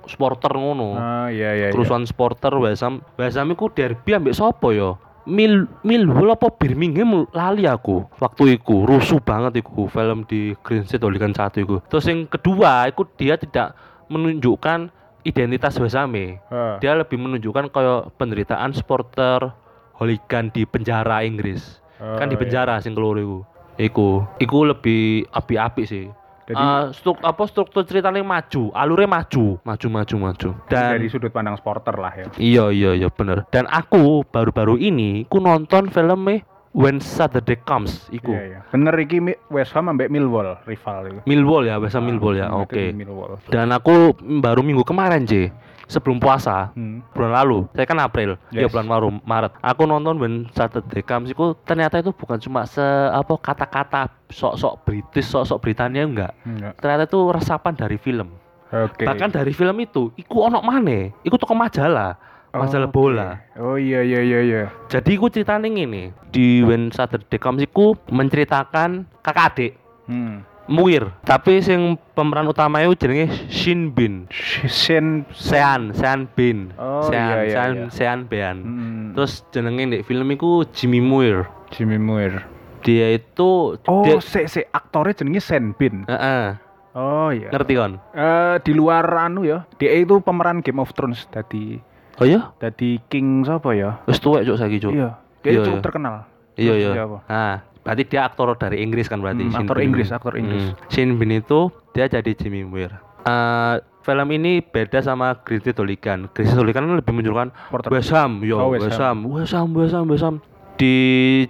[0.04, 1.68] supporter ngono Oh iya iya.
[1.68, 1.70] iya.
[1.70, 7.28] kerusuhan supporter West Ham West Ham iku derby ambek sopo yo Mil Millwall apa Birmingham
[7.36, 12.08] lali aku waktu itu rusuh banget iku film di Green Street Hooligan satu iku terus
[12.08, 13.76] yang kedua iku dia tidak
[14.08, 14.88] menunjukkan
[15.28, 15.84] identitas e.
[15.84, 16.74] Heeh.
[16.80, 19.52] dia lebih menunjukkan kayak penderitaan supporter
[20.00, 22.42] hooligan di penjara Inggris Oh, kan di iya.
[22.46, 23.42] penjara sing keluar iku
[23.74, 26.06] iku iku lebih api-api sih
[26.48, 31.28] Jadi- Eh, struk, apa struktur ceritanya maju alurnya maju maju maju maju dan dari sudut
[31.28, 32.24] pandang supporter lah ya.
[32.40, 33.44] Iya iya iya bener.
[33.52, 36.40] Dan aku baru-baru ini ku nonton filmnya
[36.72, 38.32] When Saturday Comes iku.
[38.32, 38.60] Iya, iya.
[38.70, 41.20] Bener iki West Ham ambek Millwall rival itu.
[41.24, 42.52] Millwall ya, West Ham Millwall ya.
[42.54, 42.92] Oke.
[42.92, 43.40] Millwall.
[43.48, 45.48] Dan aku baru minggu kemarin, J.
[45.88, 47.00] Sebelum puasa, Hmm.
[47.16, 47.64] bulan lalu.
[47.72, 48.70] Saya kan April, ya Yes.
[48.70, 49.24] bulan Maret.
[49.24, 49.52] Maret.
[49.58, 55.24] Aku nonton When Saturday Comes iku ternyata itu bukan cuma se apa kata-kata sok-sok British,
[55.26, 56.36] sok-sok Britania enggak.
[56.44, 56.76] Enggak.
[56.76, 58.28] Ternyata itu resapan dari film.
[58.68, 59.08] Oke.
[59.08, 61.08] Bahkan dari film itu, iku onok mana?
[61.24, 62.20] Iku toko majalah,
[62.52, 62.92] majalah Oke.
[62.92, 63.40] bola.
[63.56, 64.62] Oh iya iya iya iya.
[64.86, 69.72] Jadi ku ceritanya ngene, di When Saturday Comes iku menceritakan kakak adik
[70.04, 70.44] Hmm.
[70.68, 74.28] Muir, tapi sing pemeran utama itu jenenge Shin Bin.
[74.68, 76.76] Shin Sean, Sean Bin.
[76.76, 77.86] Oh, Sean, iya, iya, Sean, iya.
[77.88, 78.56] Sean Bean.
[78.60, 79.04] Hmm.
[79.12, 81.48] Terus jenenge di film iku Jimmy Muir.
[81.72, 82.44] Jimmy Muir.
[82.78, 86.04] Dia itu Oh, dia, si si aktornya jenenge Sen Bin.
[86.04, 86.60] Heeh,
[86.92, 87.48] Oh iya.
[87.48, 87.96] ngerti kon?
[88.12, 91.80] Eh di luar anu ya, dia itu pemeran Game of Thrones tadi
[92.18, 92.50] Oh iya?
[92.56, 94.02] tadi King siapa ya?
[94.04, 94.92] Wis tuwek cuk saiki cuk.
[94.92, 95.86] Iya, dia Iya, cukup iya.
[95.86, 96.14] terkenal.
[96.58, 96.90] Iya iya.
[97.06, 97.54] Nah,
[97.88, 99.48] berarti dia aktor dari Inggris kan berarti.
[99.48, 100.64] Hmm, Shin aktor Bin Inggris, aktor Inggris.
[100.68, 100.74] Hmm.
[100.92, 102.92] Shin Bin itu dia jadi Jimmy Muir.
[103.24, 103.74] Eh,
[104.04, 106.28] film ini beda sama Green Street Hooligan.
[106.36, 107.48] Green Street Hooligan kan lebih menunjukkan
[107.88, 110.36] West Ham, yo Oh, West West Ham, West Ham, West Ham, West Ham.
[110.76, 110.94] Di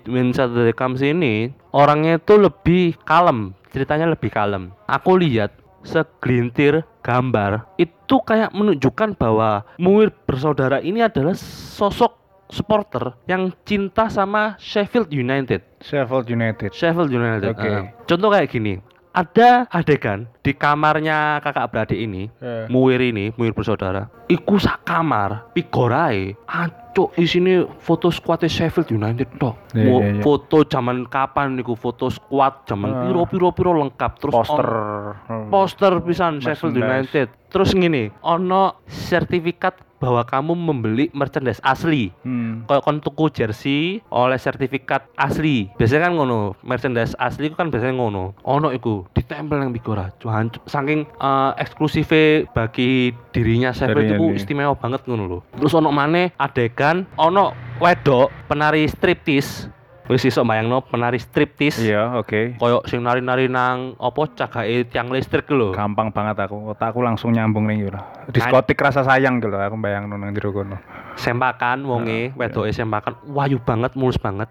[0.07, 4.71] When Saturday Comes ini orangnya itu lebih kalem, ceritanya lebih kalem.
[4.89, 5.53] Aku lihat
[5.85, 12.18] segelintir gambar itu kayak menunjukkan bahwa Muir bersaudara ini adalah sosok
[12.49, 15.61] supporter yang cinta sama Sheffield United.
[15.81, 16.71] Sheffield United.
[16.73, 17.53] Sheffield United.
[17.53, 17.69] Oke.
[17.69, 17.83] eh.
[18.05, 18.81] Contoh kayak gini,
[19.13, 22.67] ada adegan di kamarnya kakak beradik ini, Eh.
[22.69, 24.09] Muir ini, Muir bersaudara.
[24.27, 29.57] Iku sak kamar, pigorae, ancuk di sini foto skuadnya Sheffield United toh.
[29.73, 30.23] Mau iya, iya.
[30.23, 33.01] foto zaman kapan niku foto skuad zaman Ah.
[33.07, 34.69] piro piro piro lengkap terus Poster.
[34.69, 36.77] on- poster pisan Sheffield.
[36.77, 37.29] United.
[37.49, 42.11] Terus gini, ono sertifikat bahwa kamu membeli merchandise asli.
[42.25, 42.65] Hmm.
[42.71, 45.71] kayak kon tuku jersey oleh sertifikat asli.
[45.77, 48.35] Biasanya kan ngono merchandise asli itu kan biasanya ngono.
[48.47, 55.05] Ono iku ditempel yang bigora cuman saking eh, eksklusifnya bagi dirinya Dirinya itu istimewa banget
[55.05, 59.78] ngono loh terus ono mana adegan ono wedok penari striptease
[60.09, 62.57] wis iso bayangno penari striptease Iya, oke.
[62.57, 66.73] koyo sing nari-nari nang apa cagake tiang listrik lho Gampang banget aku.
[66.73, 68.01] Otakku langsung nyambung nih gitu.
[68.31, 69.53] Diskotik rasa sayang gitu.
[69.53, 70.81] Aku bayang nang jero kono.
[71.15, 74.47] sempakan wonge Ah, wedoke sempakan wayu banget mulus banget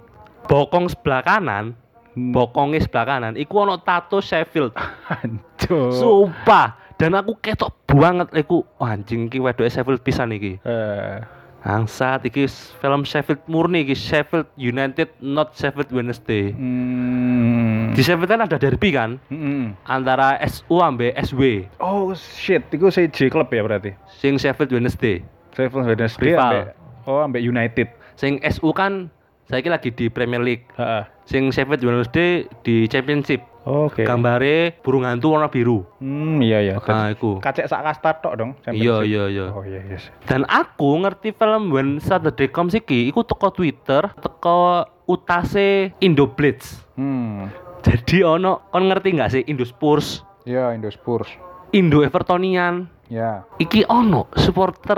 [0.45, 1.73] bokong sebelah kanan
[2.11, 2.33] Hmm.
[2.33, 4.73] bokongnya sebelah kanan iku ono tato Sheffield
[5.07, 5.93] Hancur.
[5.93, 11.17] sumpah dan aku ketok banget iku Wah, anjing iki wedoke Sheffield pisan iki Eh,
[11.59, 17.91] Angsat iki s- film Sheffield murni iki Sheffield United not Sheffield Wednesday hmm.
[17.91, 19.73] di Sheffield kan ada derby kan Hmm.
[19.83, 23.91] antara SU ambe SW Oh shit, itu saya J Club ya berarti.
[24.13, 26.65] sing Sheffield Wednesday Sheffield Wednesday ambek
[27.03, 27.87] Oh, ambek United.
[28.13, 29.07] sing SU kan
[29.45, 31.03] saya lagi di Premier League Heeh.
[31.23, 34.01] sing Sheffield Wednesday di Championship Oke.
[34.01, 36.79] gambare burung hantu warna biru Hmm, iya iya.
[36.79, 38.51] ah iku Kacek sak kasta tok dong.
[38.65, 40.07] iya iya iya Oh iya yes.
[40.23, 46.87] dan aku ngerti film When Saturday Comes iki iku teko Twitter teko utase Indo Blitz
[46.95, 47.51] Hmm.
[47.81, 51.27] jadi ono kon ngerti nggak sih Indo Spurs Ya Indo Spurs.
[51.69, 53.43] Indo Evertonian Ya.
[53.57, 54.95] iki ono supporter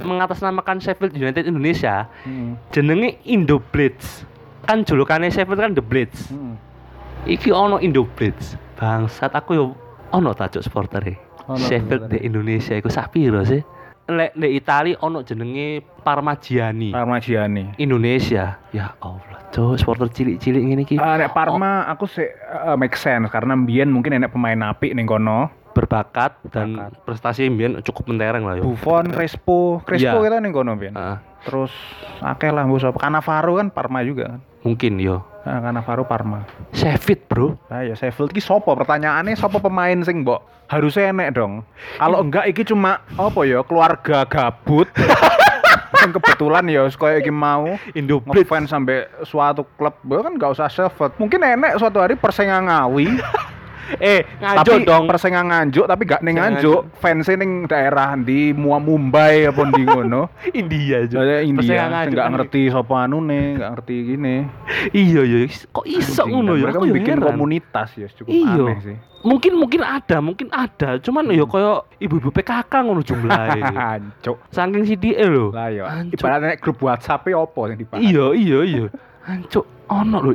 [0.00, 2.56] mengatasnamakan Sheffield United Indonesia Hmm.
[2.68, 4.24] jenenge Indo Blitz
[4.62, 6.56] kan julukannya Sheffield kan The Blitz Hmm.
[7.24, 9.64] Iki ono Indo Blitz bangsat aku yo
[10.10, 11.02] ono tajuk supporter
[11.42, 13.62] Ono Sheffield di Indonesia iku sak piro sih
[14.02, 17.78] lek di Itali ono jenenge Parmigiani Parmigiani.
[17.78, 23.26] Indonesia ya Allah cowok supporter cilik-cilik ngene iki nek Parma aku sih eh, make sense
[23.28, 25.50] karena Mbien mungkin enek pemain apik ning kono.
[25.72, 27.00] berbakat dan Berbakat.
[27.08, 30.28] prestasi mbien cukup mentereng lah yo Buffon, Crespo, Crespo Iya.
[30.28, 30.92] kita ning kono Mbien.
[30.92, 31.16] Heeh,
[31.48, 31.72] Terus
[32.20, 33.00] akeh lah mbok sapa.
[33.00, 34.40] Cannavaro kan Parma juga kan.
[34.62, 36.46] Mungkin yo Nah, Cannavaro Parma.
[36.70, 38.78] Sheffield bro Nah, ya Sheffield ki sopo?
[38.78, 40.38] Pertanyaannya sopo pemain sing mbok
[40.70, 41.66] harusnya enek dong.
[41.98, 44.86] Kalau enggak iki cuma apa ya keluarga gabut.
[46.02, 51.18] yang kebetulan ya koyo iki mau Indo ngefans sampai suatu klub kan nggak usah Sheffield.
[51.18, 53.10] Mungkin enek suatu hari Persenga Ngawi
[53.94, 55.04] eh tapi nganjuk dong.
[55.04, 56.80] Persengan nganjuk tapi gak ning Persengan nganjuk.
[56.96, 60.30] fansnya ning daerah di Mua Mumbai apa di ngono.
[60.54, 61.58] India juga Saya India.
[61.58, 62.32] Persengan sing nganjuk gak kan.
[62.32, 64.36] ngerti sapa anune gak ngerti gini.
[64.94, 65.40] Iya iya.
[65.68, 66.66] Kok iso ngono ya?
[66.66, 67.26] mereka bikin heran.
[67.28, 68.64] komunitas ya cukup Iya.
[68.64, 68.96] aneh sih.
[69.22, 70.98] Mungkin mungkin ada mungkin ada.
[70.98, 74.42] Cuman ya koyo ibu-ibu PKK ngono jumlahnya Hancuk.
[74.48, 75.50] saking CDE lho.
[75.50, 76.18] Lah Hancuk.
[76.18, 78.02] ibaratnya grup WhatsApp e opo sing dibahas.
[78.02, 78.86] iya iya iya.
[79.22, 79.62] Hancuk.
[79.86, 80.32] Ono lho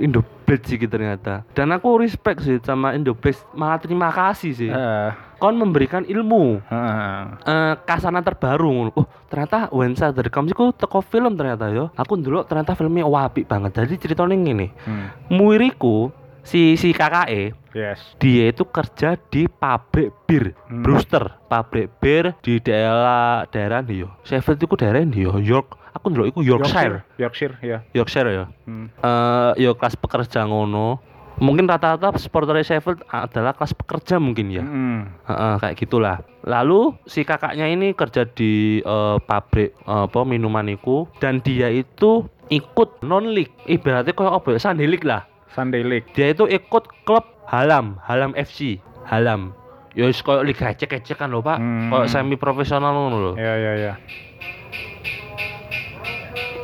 [0.47, 5.11] Indoblade sih ternyata dan aku respect sih sama Indoblade malah terima kasih sih Heeh.
[5.35, 7.19] kon memberikan ilmu Heeh.
[7.43, 8.87] eh kasanan terbaru.
[8.89, 11.91] Oh, ternyata Wensa dari kamu ku teko film ternyata yo.
[11.93, 13.75] Aku dulu ternyata filmnya wapi banget.
[13.75, 14.71] Jadi ceritanya ngene.
[14.81, 15.11] Hmm.
[15.29, 16.09] Muiriku
[16.41, 18.01] si si KKE Yes.
[18.17, 20.81] dia itu kerja di pabrik bir Hmm.
[20.81, 26.13] Brewster pabrik bir di daerah daerah nih yo Sheffield itu daerah nih yo York aku
[26.13, 27.81] dulu itu Yorkshire Yorkshire, ya.
[27.91, 28.87] Yorkshire ya Hmm.
[28.93, 31.01] eh yo kelas pekerja ngono
[31.37, 35.13] mungkin rata-rata supporter Sheffield adalah kelas pekerja mungkin ya Hmm.
[35.25, 36.17] Heeh, kayak gitulah.
[36.41, 42.25] Lalu si kakaknya ini kerja di eh, pabrik eh, apa minuman itu dan dia itu
[42.49, 43.53] ikut non league.
[43.67, 44.59] Ibaratnya kayak apa ya?
[44.59, 45.27] Sunday League lah.
[45.53, 46.09] Sunday League.
[46.15, 49.53] Dia itu ikut klub Halam, Halam FC, Halam.
[49.97, 51.57] Ya koyo liga ecek-ecek kan lho, Pak.
[51.57, 51.89] Hmm.
[51.89, 53.33] Koyo semi profesional ngono lho.
[53.33, 53.93] Ya, ya, ya.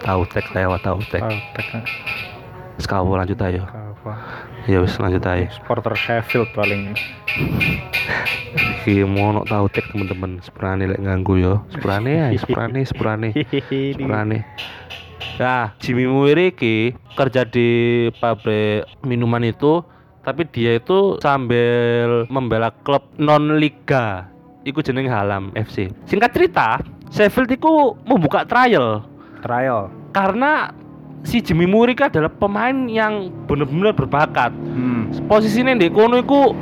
[0.04, 1.24] Tahu tek lewat tahu tek.
[1.56, 1.68] Tek
[2.76, 3.64] Sekawu lanjut ayo.
[4.68, 5.48] Ya wis lanjut ayo.
[5.48, 6.92] Supporter Sheffield paling.
[8.84, 10.44] Iki mono tahu tek teman-teman.
[10.44, 11.54] Sepurane lek ganggu yo.
[11.72, 13.30] Sepurane ya, sepurane, sepurane.
[13.96, 14.40] Sepurane.
[15.40, 19.82] Nah, Jimmy Muir iki kerja di pabrik minuman itu,
[20.22, 24.28] tapi dia itu sambil membela klub non liga.
[24.68, 25.92] Iku jeneng Halam FC.
[26.08, 29.13] Singkat cerita, Sheffield itu membuka trial
[29.44, 29.92] Trial.
[30.16, 30.72] karena
[31.24, 34.52] si Jimmy Muir iki adalah pemain yang benar-benar berbakat.
[34.54, 35.12] Hmm.
[35.28, 36.54] Posisinya di kono iku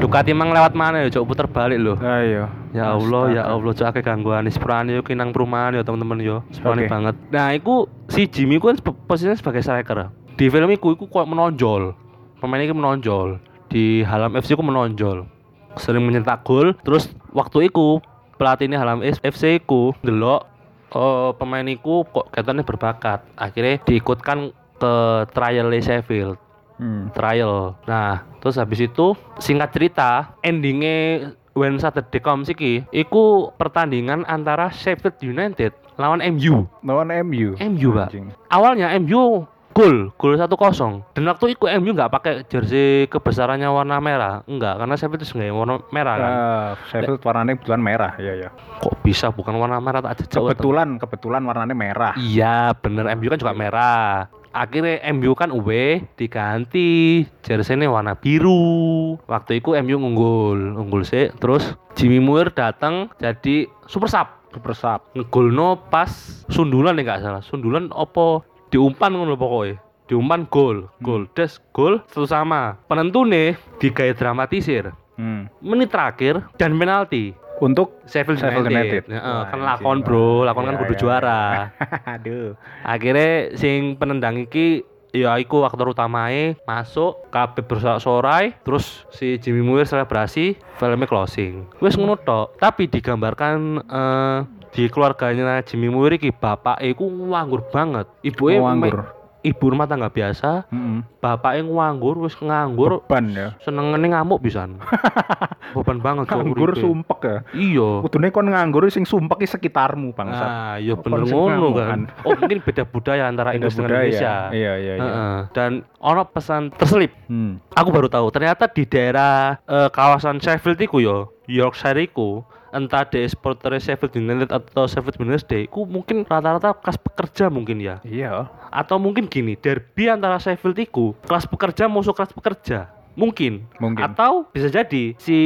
[0.00, 2.00] Ducati emang lewat mana ya, cok puter balik loh.
[2.00, 2.48] Ayo.
[2.72, 3.52] Ya Allah, ya Astaga.
[3.52, 6.36] Allah, cok akeh gangguan sepurane yo kinang perumahan yo teman-teman yo.
[6.48, 6.90] Sepurane Oke.
[6.90, 7.14] banget.
[7.28, 10.08] Nah, iku si Jimmy ku kan posisinya sebagai striker.
[10.40, 11.92] Di film iku iku kok menonjol.
[12.40, 13.44] Pemain iki menonjol.
[13.68, 15.28] Di Halam FC ku menonjol.
[15.76, 18.00] Sering mencetak gol, terus waktu iku
[18.40, 20.48] pelatihnya Halam FC ku delok
[20.96, 23.20] oh, pemain iku kok katanya berbakat.
[23.36, 24.94] Akhirnya diikutkan ke
[25.36, 26.40] trial Sheffield
[26.80, 27.12] Hmm.
[27.12, 27.76] trial.
[27.84, 35.20] Nah, terus habis itu singkat cerita, endingnya When Saturday Comes iki, iku pertandingan antara Sheffield
[35.20, 36.64] United lawan MU.
[36.80, 37.52] Lawan MU.
[37.60, 38.16] MU, Pak.
[38.48, 41.14] Awalnya MU gol, gol 1-0.
[41.14, 44.42] Dan waktu itu MU nggak pakai jersey kebesarannya warna merah.
[44.44, 46.32] Enggak, karena Sheffield itu nggak warna merah kan.
[46.32, 48.48] Ah, Sheffield warnanya kebetulan merah, ya ya.
[48.82, 52.12] Kok bisa bukan warna merah tak jejak Kebetulan kebetulan warnanya merah.
[52.18, 59.62] Iya bener MU kan juga merah Akhirnya MU kan uwe diganti jersey warna biru Waktu
[59.62, 65.00] itu MU unggul Unggul sih Terus Jimmy Muir datang jadi super sub Super sub.
[65.14, 66.10] Ngegolno pas
[66.50, 72.26] sundulan ya nggak salah Sundulan opo diumpan ngono pokoknya Diumpan gol Gol Des gol satu
[72.26, 72.74] sama.
[72.90, 74.90] Penentu nih Digaya dramatisir.
[75.14, 75.46] Hmm.
[75.62, 77.30] Menit terakhir dan penalti.
[77.60, 79.02] Untuk Sheffield, United, United.
[79.12, 81.42] Heeh, kan lakon bro, lakon kan Iya, kudu iya, juara.
[82.16, 82.56] Aduh.
[82.82, 84.80] akhirnya sing penendang iki
[85.12, 91.68] ya iku aktor utamae masuk kabeh bersorak-sorai terus si Jimmy Muir selebrasi filmnya closing.
[91.84, 92.56] Wes ngono tok.
[92.56, 94.38] Tapi digambarkan eh,
[94.70, 99.18] di keluarganya Jimmy Muir iki bapak iku nganggur banget ibu Nganggur.
[99.40, 101.00] ibu rumah tangga biasa Mm-mm.
[101.18, 103.48] bapak nganggur wis nganggur Beban ya.
[103.64, 104.76] senengane ngamuk pisan
[105.74, 107.36] beban banget Nganggur sumpek ya.
[107.54, 110.44] iya Kudune kon nganggur sing sumpek di sekitarmu bangsa.
[110.44, 112.00] Nah, ya Apa bener ngono kan.
[112.26, 114.50] Oh, mungkin beda budaya antara Inggris dengan Indonesia.
[114.50, 114.94] Iya iya iya.
[114.98, 115.36] Heeh.
[115.54, 117.14] Dan ono pesan terselip.
[117.30, 117.62] Hmm.
[117.72, 123.26] Aku baru tahu ternyata di daerah eh, kawasan Sheffield iku yo, Yorkshire iku, entah di
[123.26, 127.98] supporter Sheffield United atau Sheffield Wednesday, iku mungkin rata-rata kelas pekerja mungkin ya.
[128.06, 128.46] Iya.
[128.70, 132.94] Atau mungkin gini, derby antara Sheffield iku kelas pekerja musuh kelas pekerja.
[133.18, 133.66] Mungkin.
[133.82, 134.06] Mungkin.
[134.06, 135.36] Atau bisa jadi si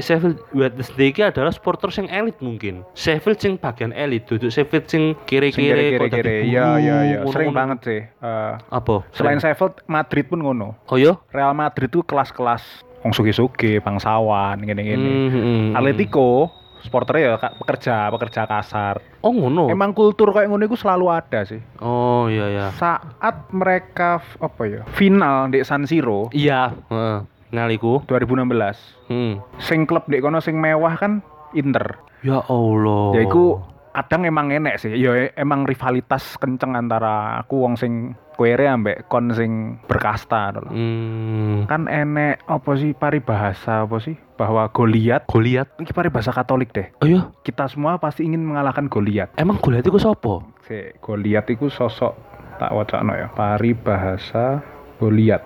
[0.00, 2.86] Sheffield Wednesday iki adalah supporter sing elit mungkin.
[2.94, 6.46] Sheffield sing bagian elit, duduk Sheffield Sing kiri-kiri kiri-kiri.
[6.48, 6.96] iya iya.
[7.20, 7.34] ngono-ngono.
[7.34, 8.00] Sering banget sih.
[8.06, 9.02] Eh, Apa?
[9.12, 10.78] selain Sheffield, Madrid pun ngono.
[10.86, 11.18] Oh iya?
[11.34, 15.10] Real Madrid tuh kelas-kelas wong sugi-sugi, bangsawan, gini-gini.
[15.10, 15.76] Hmm, hmm, hmm.
[15.78, 16.50] Atletico,
[16.82, 19.02] supporternya ya pekerja, pekerja kasar.
[19.22, 19.70] Oh ngono.
[19.70, 21.60] Emang kultur kayak ngono itu selalu ada sih.
[21.82, 22.66] Oh iya ya.
[22.74, 24.82] Saat mereka apa ya?
[24.94, 27.18] Final di San Siro Iya, heeh.
[27.54, 28.04] Ngaliku.
[28.06, 29.08] 2016.
[29.08, 29.40] Hmm.
[29.58, 31.24] Sing klub di kono sing mewah kan
[31.56, 31.96] Inter.
[32.20, 33.14] Ya Allah.
[33.16, 33.62] Ya iku
[33.98, 39.10] kadang emang enek sih ya e- emang rivalitas kenceng antara aku wong sing kuere ambek
[39.10, 40.70] kon sing berkasta lho.
[40.70, 41.66] Hmm.
[41.66, 45.74] kan enek apa sih paribahasa apa sih bahwa Goliat Goliat.
[45.76, 49.98] ini paribahasa Katolik deh Oh iya, kita semua pasti ingin mengalahkan Goliat emang Goliat itu
[49.98, 50.46] sopo?
[50.62, 52.14] si Goliat itu sosok
[52.56, 54.62] tak wacana ya paribahasa
[54.96, 55.42] Goliat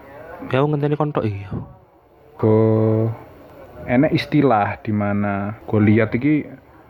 [0.49, 1.49] Ya ngenteni kontok iya.
[2.37, 3.09] go
[3.83, 6.45] enek istilah di mana Goliat iki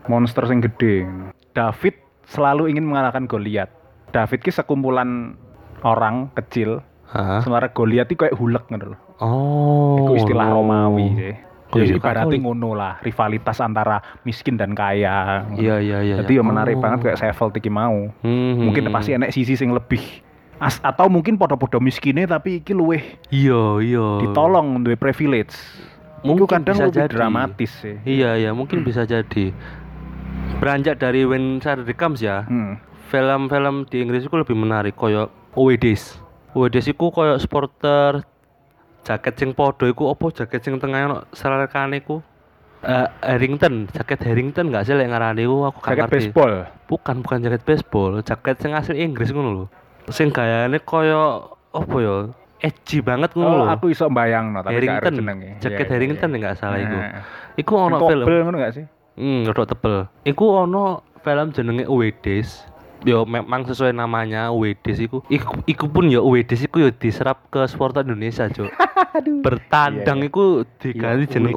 [0.06, 1.06] monster sing gede
[1.52, 3.68] David selalu ingin mengalahkan Goliat
[4.10, 5.34] David ki sekumpulan
[5.80, 7.40] orang kecil Hah?
[7.40, 10.02] sementara Goliat itu kayak hulek gitu loh Oh.
[10.02, 10.54] Iku istilah no.
[10.58, 11.34] Romawi sih.
[11.70, 15.46] Oh, Ya, iya, ibaratnya ngono lah, rivalitas antara miskin dan kaya.
[15.54, 16.14] Iya iya iya.
[16.18, 16.44] Jadi ya iya.
[16.44, 16.82] menarik Oh.
[16.82, 18.10] banget kayak Sevel iki mau.
[18.20, 20.02] Hmm, Mungkin hmm, pasti enek sisi sing lebih
[20.58, 24.06] As, atau mungkin podo-podo miskinnya tapi iki luweh Iya iya.
[24.20, 25.54] ditolong duwe privilege.
[26.20, 27.14] Mungkin Itu kadang bisa lebih jadi.
[27.14, 27.96] dramatis sih.
[28.04, 29.54] Iya iya mungkin bisa jadi.
[30.62, 32.46] Beranjak dari When Saturday Comes ya.
[32.46, 32.78] Hmm.
[33.10, 36.22] Film-film di Inggris itu lebih menarik koyo OWDs.
[36.54, 38.22] OWDs iku koyo supporter
[39.02, 42.22] jaket sing podo iku opo jaket sing tengah ono selekane iku
[42.82, 46.14] Eh, Harrington, jaket Harrington nggak sih lek ngarani aku gak Jaket ngerti.
[46.18, 46.52] baseball.
[46.90, 49.64] Bukan, bukan jaket baseball, jaket sing asli Inggris ngono lho.
[50.10, 52.16] Sing gayane koyo apa ya?
[52.58, 53.70] Edgy banget ngono Oh, lho.
[53.70, 55.62] aku iso bayang no, tapi Harrington, jenenge.
[55.62, 56.96] jaket Iya, Harrington iya, nggak salah iku.
[56.98, 57.22] Nah.
[57.54, 58.26] Iku ono film.
[58.26, 58.84] Ngono gak sih?
[59.14, 60.08] Hmm, rodok tebel.
[60.24, 60.84] Iku ono
[61.20, 62.64] film jenenge Uwedes.
[63.02, 65.26] Yo memang sesuai namanya Uwedes iku.
[65.26, 68.70] Iku, iku pun ya Uwedes iku yo diserap ke supporter Indonesia, Cuk.
[69.44, 70.30] Bertandang Iya, iya.
[70.30, 70.44] iku
[70.78, 71.54] diganti Iya, jeneng.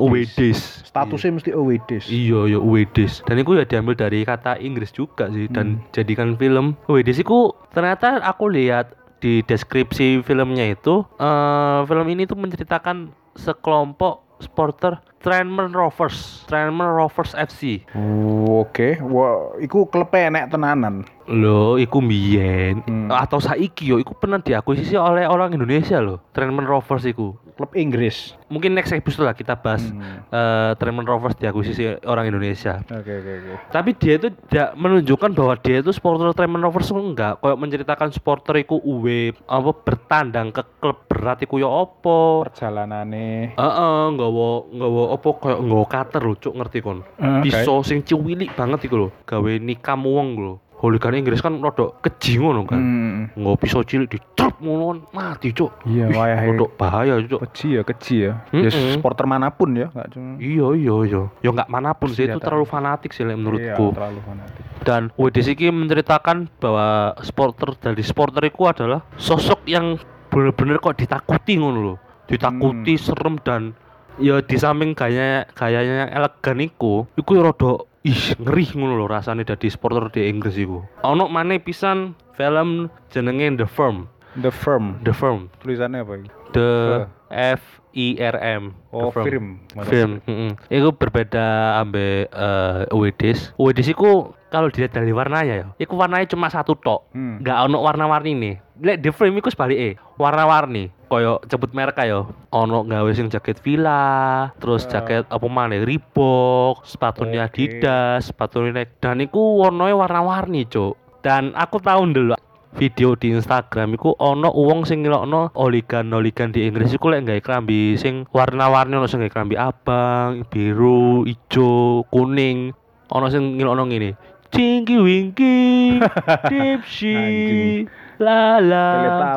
[0.84, 2.10] Statusnya mesti Owedes.
[2.10, 3.22] Iya, ya Uwedes.
[3.24, 5.86] Dan itu ya diambil dari kata Inggris juga sih dan Hmm.
[5.94, 6.74] jadikan film.
[6.86, 14.26] Uwedes itu ternyata aku lihat di deskripsi filmnya itu eh film ini tuh menceritakan sekelompok
[14.38, 17.82] supporter Tranmere Rovers, Tranmere Rovers FC.
[17.98, 21.02] Oh, Oke, wah, iku klepe enek tenanan.
[21.26, 23.10] Loh, iku mbiyen Hmm.
[23.10, 26.22] atau saiki yo iku pernah diakuisisi oleh orang Indonesia loh.
[26.30, 27.34] Tranmere Rovers iku.
[27.56, 28.36] Klub Inggris.
[28.46, 30.28] Mungkin next episode lah kita bahas Hmm.
[30.30, 32.78] eh Tranmere Rovers diakuisisi orang Indonesia.
[32.86, 33.54] Oke, oke, oke.
[33.74, 37.42] Tapi dia itu tidak menunjukkan bahwa dia itu supporter Tremen Rovers enggak.
[37.42, 42.46] Kayak menceritakan supporter iku uwe apa bertandang ke klub berat iku ya apa.
[42.46, 43.58] Perjalanane.
[43.58, 47.00] Heeh, nggawa nggawa apa kayak nggawa cutter lho, cuk ngerti kon.
[47.18, 50.56] Eh, Pisau sing ciwilik banget iku lho, gawe nikam wong lho.
[50.76, 52.78] Hooligan Inggris kan rada keji ngono kan.
[52.78, 53.24] Hmm.
[53.40, 55.72] Nggawa pisau cilik dicrup ngono kan, mati cuk.
[55.88, 56.52] Iya, wayahe.
[56.52, 57.48] Rada bahaya cuk.
[57.48, 58.34] Keji ya, keji ya.
[58.52, 59.00] Ya Mm-mm.
[59.00, 60.36] supporter mana pun ya, enggak cuma.
[60.36, 61.22] Iya iya iya.
[61.40, 63.96] Ya enggak mana pun sih itu terlalu fanatik sih menurutku.
[63.96, 64.64] Iya, terlalu fanatik.
[64.86, 69.98] dan WDS ini menceritakan bahwa supporter dari supporter itu adalah sosok yang
[70.30, 73.74] bener-bener kok ditakuti ngono loh ditakuti serem dan
[74.18, 79.68] ya di samping gaya gayanya elegan iku iku rada ih ngeri ngono loh rasanya dari
[79.68, 85.00] supporter di Inggris iku ono maneh pisan film jenenge The Firm The Firm.
[85.08, 86.28] The Firm Tulisannya apa ini?
[86.52, 87.64] The F
[87.96, 89.24] I R M Oh, The Firm.
[89.24, 89.48] film.
[89.88, 90.52] film heeh.
[90.68, 93.56] Iku berbeda ambek eh UWDs.
[93.56, 97.12] UWDs iku kalau dilihat dari warnanya ya, iku warnanya cuma satu tok.
[97.16, 97.40] Hmm.
[97.44, 98.56] Nggak ono warna-warni nih.
[98.84, 100.92] Lek di frame iku sebalike, warna-warni.
[101.06, 104.98] Koyo sebut merek ya, ono gawe sing jaket Villa, terus Ah.
[104.98, 107.62] jaket apa maneh Reebok, sepatunya Oke.
[107.62, 108.98] Adidas, sepatunya Nike.
[108.98, 111.22] Dan iku warnanya warna-warni, Cuk.
[111.22, 112.34] Dan aku tahu dulu
[112.76, 117.96] video di Instagram iku ono wong sing ngelokno oligan-oligan di Inggris iku lek gawe klambi
[117.96, 122.76] sing warna-warni ono sing gawe klambi abang, biru, ijo, kuning.
[123.14, 124.12] Ono sing ngelokno ngene.
[124.52, 126.00] Cinky winky,
[126.52, 128.05] dipsy, Anjing.
[128.18, 128.86] Lala.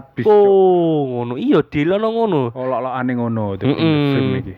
[0.03, 1.35] Teletubbies, Oh, ngono.
[1.35, 2.41] Iya, dilono ngono.
[2.51, 3.75] Lok-lokane ngono di di
[4.09, 4.53] film iki.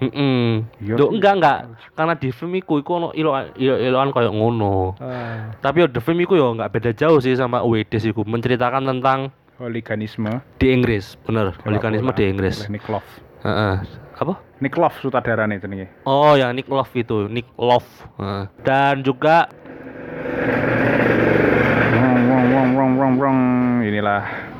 [0.81, 1.17] Iya Duh, sih.
[1.17, 1.59] enggak enggak.
[1.93, 4.95] Karena di film iku iku ono ilo iloan kayak ngono.
[4.99, 8.85] Ah, Tapi ya The Film iku ya nggak beda jauh sih sama UWDs iku menceritakan
[8.87, 10.41] tentang hooliganisme.
[10.57, 11.53] di Inggris, bener.
[11.61, 12.65] bola di Inggris.
[12.69, 13.05] Nick Love.
[13.45, 13.77] Heeh.
[14.17, 14.37] Apa?
[14.61, 15.89] Nick Love sutradaranya itu nih.
[16.05, 17.89] Oh, yang Nick Love itu, Nick Love.
[18.21, 18.45] Heeh.
[18.65, 19.49] Dan juga
[22.01, 23.39] Wong wong wong wong wong wong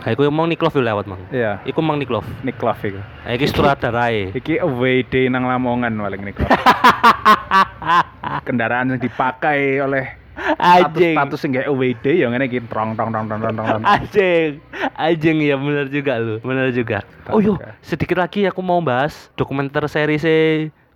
[0.03, 1.21] aku emang Nick Love yo lewat, Mang.
[1.29, 2.25] Iya, Iku mang Nick Love.
[2.41, 3.01] Nick Love itu.
[3.01, 4.33] Nah, iki sutradarae.
[4.33, 6.49] Iki away day nang Lamongan paling Nick Love.
[8.47, 10.17] Kendaraan yang dipakai oleh
[10.57, 11.13] Anjing.
[11.13, 13.41] status yang away day yang ngene iki trong tong tong tong.
[13.53, 13.83] tong.
[13.85, 14.57] Anjing.
[14.97, 16.41] Anjing ya bener juga lu.
[16.41, 17.05] Bener juga.
[17.29, 17.77] Oh yo, Astaga.
[17.85, 20.35] sedikit lagi aku mau bahas dokumenter seri se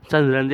[0.08, 0.50] Sunderland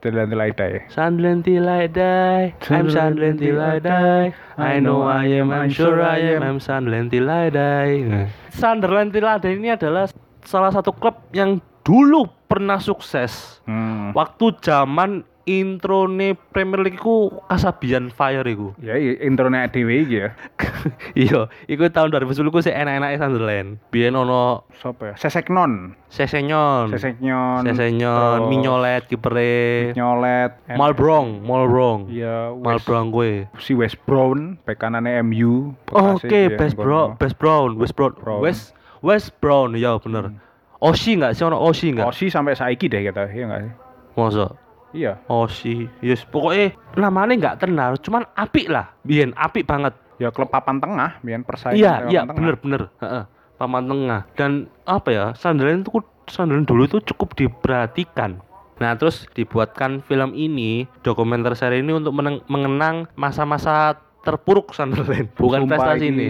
[0.00, 0.78] Till I Die.
[0.94, 4.30] Sunderland till I die, I'm Sunderland till I die.
[4.54, 8.30] I know I am, I'm sure I am, I'm Sunderland till I die.
[8.54, 10.06] Sunderland till I die ini adalah
[10.46, 11.58] salah satu klub yang
[11.88, 14.12] dulu pernah sukses Hmm.
[14.12, 15.10] waktu zaman
[15.48, 18.76] introne Premier League ku Kasabian Fire iku.
[18.78, 20.36] Ya i- intronya dhewe iki ya.
[21.18, 23.80] iya, iku tahun 2010 ku sih enak-enake Sunderland.
[23.88, 25.16] Biyen ono Sopo ya?
[25.16, 25.96] Seseknon.
[26.06, 27.64] Sesenyon, Seseknyon.
[27.64, 30.52] Sesenyon, terus Minyolet kipere, Nyolet.
[30.70, 32.12] Malbrong, Malbrong.
[32.12, 33.32] Iya, West- Malbrong gue.
[33.56, 35.72] si West Brown, bek kanane MU.
[35.90, 37.16] Oh, Oke, dia Best yang Bro, kono.
[37.16, 38.40] Best Brown, West Brown, Brown.
[38.40, 40.36] West West Brown, ya bener.
[40.78, 42.06] Oshi nggak sih ono Oshi nggak?
[42.06, 43.72] Osi sampai saiki deh kita, iya enggak sih?
[44.14, 44.46] Masa?
[44.94, 45.12] Iya.
[45.26, 49.92] Oshi, yes pokoknya namanya nggak terkenal, cuman apik lah, biyen apik banget.
[50.18, 52.34] Ya klub papan tengah, biyen persaingan Iya, papan iya tengah.
[52.38, 52.82] bener bener.
[53.02, 53.24] Heeh.
[53.58, 55.98] Paman tengah dan apa ya Sunderland itu
[56.30, 58.38] Sunderland dulu itu cukup diperhatikan.
[58.78, 62.14] Nah terus dibuatkan film ini dokumenter seri ini untuk
[62.46, 66.28] mengenang masa-masa terpuruk Sunderland bukan Sumpah prestasi ini.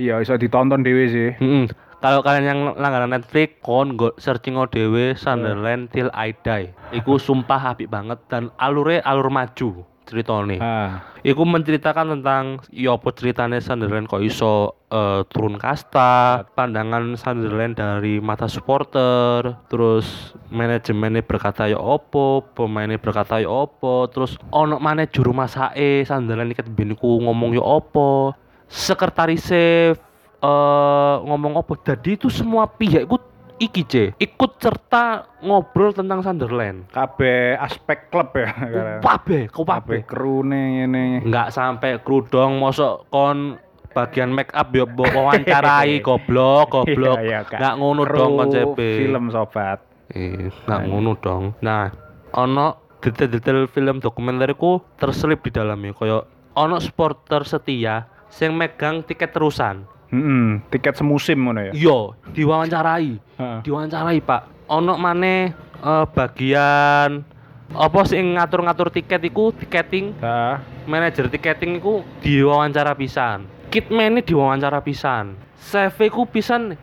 [0.00, 1.30] Iya, bisa ditonton dewe sih.
[1.36, 1.68] Mm-mm.
[2.00, 6.72] Kalau kalian yang langganan Netflix, kon go searching dewe Sunderland Till I Die.
[6.96, 10.56] Iku sumpah apik banget dan alure alur maju ceritane.
[10.58, 17.76] Ah, Iku menceritakan tentang ya apa ceritanya Sunderland kok iso eh, turun kasta, pandangan Sunderland
[17.76, 25.04] dari mata supporter, terus manajemennya berkata ya opo, pemainnya berkata ya opo, terus ono mana
[25.04, 28.32] juru masake Sunderland ikat ben iku ngomong ya opo,
[28.66, 29.94] sekretarise
[30.40, 31.76] eh ngomong opo.
[31.76, 33.22] Jadi itu semua pihak ikut
[33.58, 36.88] iki C, ikut serta ngobrol tentang Sunderland.
[36.88, 38.48] kabeh aspek klub ya.
[39.06, 40.02] Kabeh, kau Kabeh kabeh.
[40.02, 41.04] kru nih ini.
[41.22, 43.60] nggak sampai kerudung mosok kon
[43.90, 47.58] bagian make up yo mbok wawancarai goblok goblok Iya, iya, Kak.
[47.58, 49.78] nggak ngono Kru dong konsep Film sobat.
[50.08, 51.90] eh nggak ngono dong nah
[52.32, 52.66] ono
[52.96, 56.22] detail-detail film dokumenter ku terselip di dalamnya koyo
[56.52, 61.72] ono supporter setia sing megang tiket terusan Hmm, tiket semusim ngono ya.
[61.72, 63.58] yo diwawancarai Heeh.
[63.62, 67.22] diwawancarai pak ono maneh eh, bagian
[67.70, 70.58] apa sing ngatur-ngatur tiket iku tiketing Nah,
[70.90, 73.46] manajer tiketing iku diwawancara pisan.
[73.70, 75.38] Kitman ini diwawancara pisan.
[75.62, 76.74] Chef iku pisan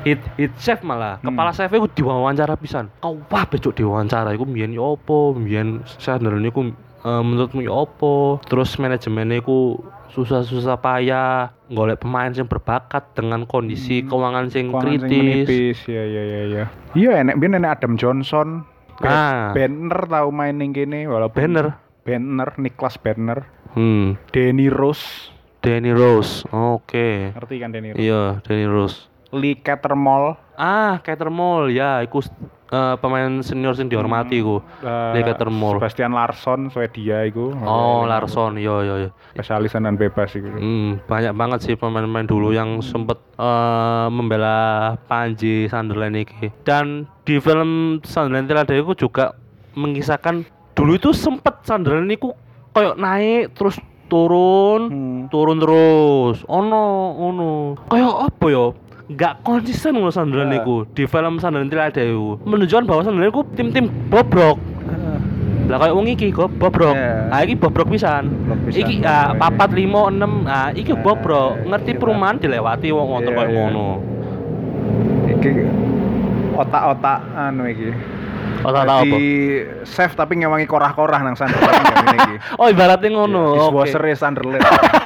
[0.00, 1.20] hit hit chef malah.
[1.20, 1.36] Hmm.
[1.36, 2.88] Kepala chef iku diwawancara pisan.
[3.04, 5.36] Kau wah becuk diwawancara iku mbiyen ya apa?
[5.36, 6.72] Mbiyen Sunderland iku
[7.04, 8.40] eh, menurutmu ya apa?
[8.48, 9.76] Terus manajemennya iku
[10.10, 14.08] susah-susah payah golek pemain yang berbakat dengan kondisi Hmm.
[14.08, 15.46] keuangan sing keuangan sing kritis.
[15.46, 15.78] menipis.
[15.86, 16.64] Ya ya ya ya.
[16.92, 18.66] Iya enek biyen enek Adam Johnson.
[19.00, 19.50] Ah.
[19.50, 21.66] Banner tahu main ning kene walaupun Banner.
[22.00, 24.16] Banner, Niklas Banner, Hmm.
[24.30, 25.30] Danny Rose.
[25.60, 26.42] Danny Rose.
[26.48, 27.30] Oke.
[27.32, 28.00] Ngerti kan Danny Rose?
[28.00, 29.06] Iya, Danny Rose.
[29.30, 30.34] Lee Cattermole.
[30.54, 32.24] Ah, Catermall ya, iku
[32.70, 34.62] eh, pemain senior sing dihormati iku.
[34.80, 35.76] eh, Lee Cattermole.
[35.76, 37.52] Sebastian Larsson, Swedia iku.
[37.56, 39.08] Oh, Larson, yo yo yo.
[39.30, 40.48] Spesialis tenan bebas iku.
[40.48, 44.58] Hmm, banyak banget sih pemain-pemain dulu yang sempet eh, membela
[45.04, 46.48] Panji Sunderland ini.
[46.60, 46.86] Dan
[47.22, 49.34] di film Sunderland Tilada itu juga
[49.72, 50.42] mengisahkan
[50.72, 52.30] dulu itu sempet Sunderland itu
[52.70, 55.20] kayak naik terus turun, Hmm.
[55.28, 56.42] turun terus.
[56.44, 56.84] Ono,
[57.16, 57.50] ono.
[57.86, 58.64] Kayak apa ya?
[59.10, 60.62] Nggak konsisten loh Sunderland Ya.
[60.62, 64.58] itu di film Sunderland Tilada itu menunjukkan bahwa itu tim-tim bobrok.
[65.70, 66.94] Lah kayak wong iki kok bobrok.
[66.98, 67.30] Ya.
[67.30, 68.30] Ah iki bobrok pisan.
[68.66, 69.38] Pisan, Iki ah, iki.
[69.38, 70.42] papat lima enam.
[70.46, 71.62] Ah iki bobrok.
[71.62, 73.58] Ngerti iya, perumahan dilewati wong wonten Iya, kayak iya.
[73.58, 73.88] ngono.
[75.30, 75.50] Iki
[76.58, 77.90] otak-otak anu iki.
[78.60, 78.98] Otak apa?
[79.06, 79.26] Jadi
[79.86, 81.86] chef tapi ngewangi korah-korah nang Sunderland
[82.18, 82.34] iki.
[82.60, 83.42] Oh ibaratnya ngono.
[83.54, 84.62] Dishwasher e Sunderland.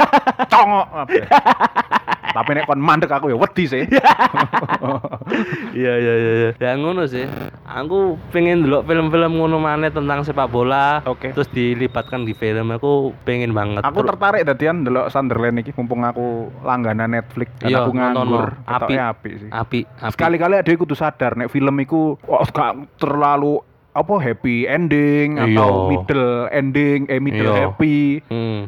[0.52, 1.12] Congok apa.
[2.26, 3.84] Tapi nek kon mandek aku ya wedi sih.
[5.74, 6.50] Iya iya iya iya.
[6.56, 7.26] Ya ngono sih.
[7.64, 11.02] Aku pengen dulu film-film ngono maneh tentang sepak bola.
[11.04, 11.32] Oke.
[11.32, 13.82] Terus dilibatkan di film aku pengen banget.
[13.82, 18.46] Aku Ter- tertarik dadian ndelok Sunderland iki mumpung aku langganan Netflix dan Iya, aku nganggur.
[18.64, 18.94] Api.
[18.94, 19.48] Apik sih.
[19.50, 20.12] api api.
[20.12, 23.58] Sekali-kali ada kudu sadar nek film iku wah gak terlalu
[23.90, 25.88] apa happy ending atau Iya.
[25.88, 27.60] middle ending eh middle Iya.
[27.64, 27.98] happy.
[28.26, 28.60] Hmm.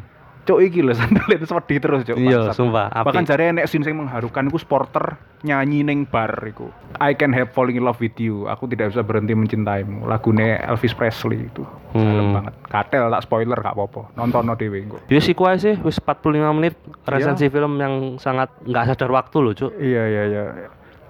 [0.47, 2.15] Cuk iki lho Sunderland wedi terus cuk.
[2.15, 3.05] Iya, sumpah api.
[3.11, 6.71] Bahkan jare enek scene sing mengharukan iku supporter nyanyi ning bar iku.
[7.03, 8.47] I can help falling in love with you.
[8.47, 10.07] Aku tidak bisa berhenti mencintaimu.
[10.07, 11.67] Lagune Elvis Presley itu.
[11.91, 12.31] Hmm.
[12.31, 12.53] banget.
[12.71, 14.15] Katel tak spoiler gak apa-apa.
[14.15, 14.97] Nonton dhewe engko.
[15.11, 17.53] Ya sih kuai sih, wis 45 menit resensi Iya.
[17.53, 19.71] film yang sangat nggak sadar waktu loh, Cuk.
[19.75, 20.43] Iya iya iya.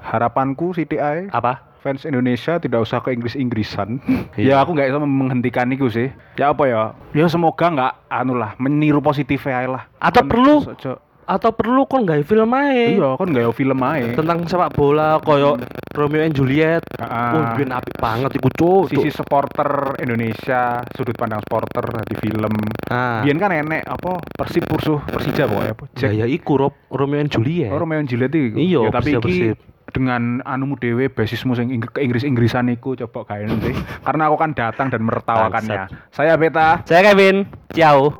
[0.01, 1.76] Harapanku CTI Apa?
[1.87, 4.03] Fans Indonesia tidak usah ke Inggris-Inggrisan.
[4.35, 4.51] Iya.
[4.51, 6.11] ya aku nggak bisa menghentikan itu sih.
[6.35, 6.91] Ya apa ya?
[7.15, 9.83] Ya semoga nggak anu lah meniru positif aja lah.
[9.97, 14.15] Atau Kan perlu aja- atau perlu kon gawe film ae Iya kan nggak film aja.
[14.15, 15.59] tentang sepak bola koyo
[15.91, 16.83] Romeo and Juliet.
[17.01, 17.35] Ah.
[17.35, 18.93] Oh, apik banget iku, Cuk.
[18.93, 22.53] Sisi supporter Indonesia, sudut pandang supporter di film.
[22.87, 23.25] Ah.
[23.25, 25.83] Biyen kan enek apa Persib Pursuh Persija pokoknya apa.
[25.97, 27.73] Ya ya iku Rob, Romeo and Juliet.
[27.73, 28.55] Oh, Romeo and Juliet itu.
[28.55, 29.57] Iya, ya, tapi Persija, iki Persib
[29.91, 33.71] dengan anumu dewe basismu sing Inggris Inggris Inggrisan iku coba gawe nanti
[34.03, 36.11] karena aku kan datang dan menertawakannya.
[36.11, 37.47] Saya Beta, saya Kevin.
[37.71, 38.15] Ciao.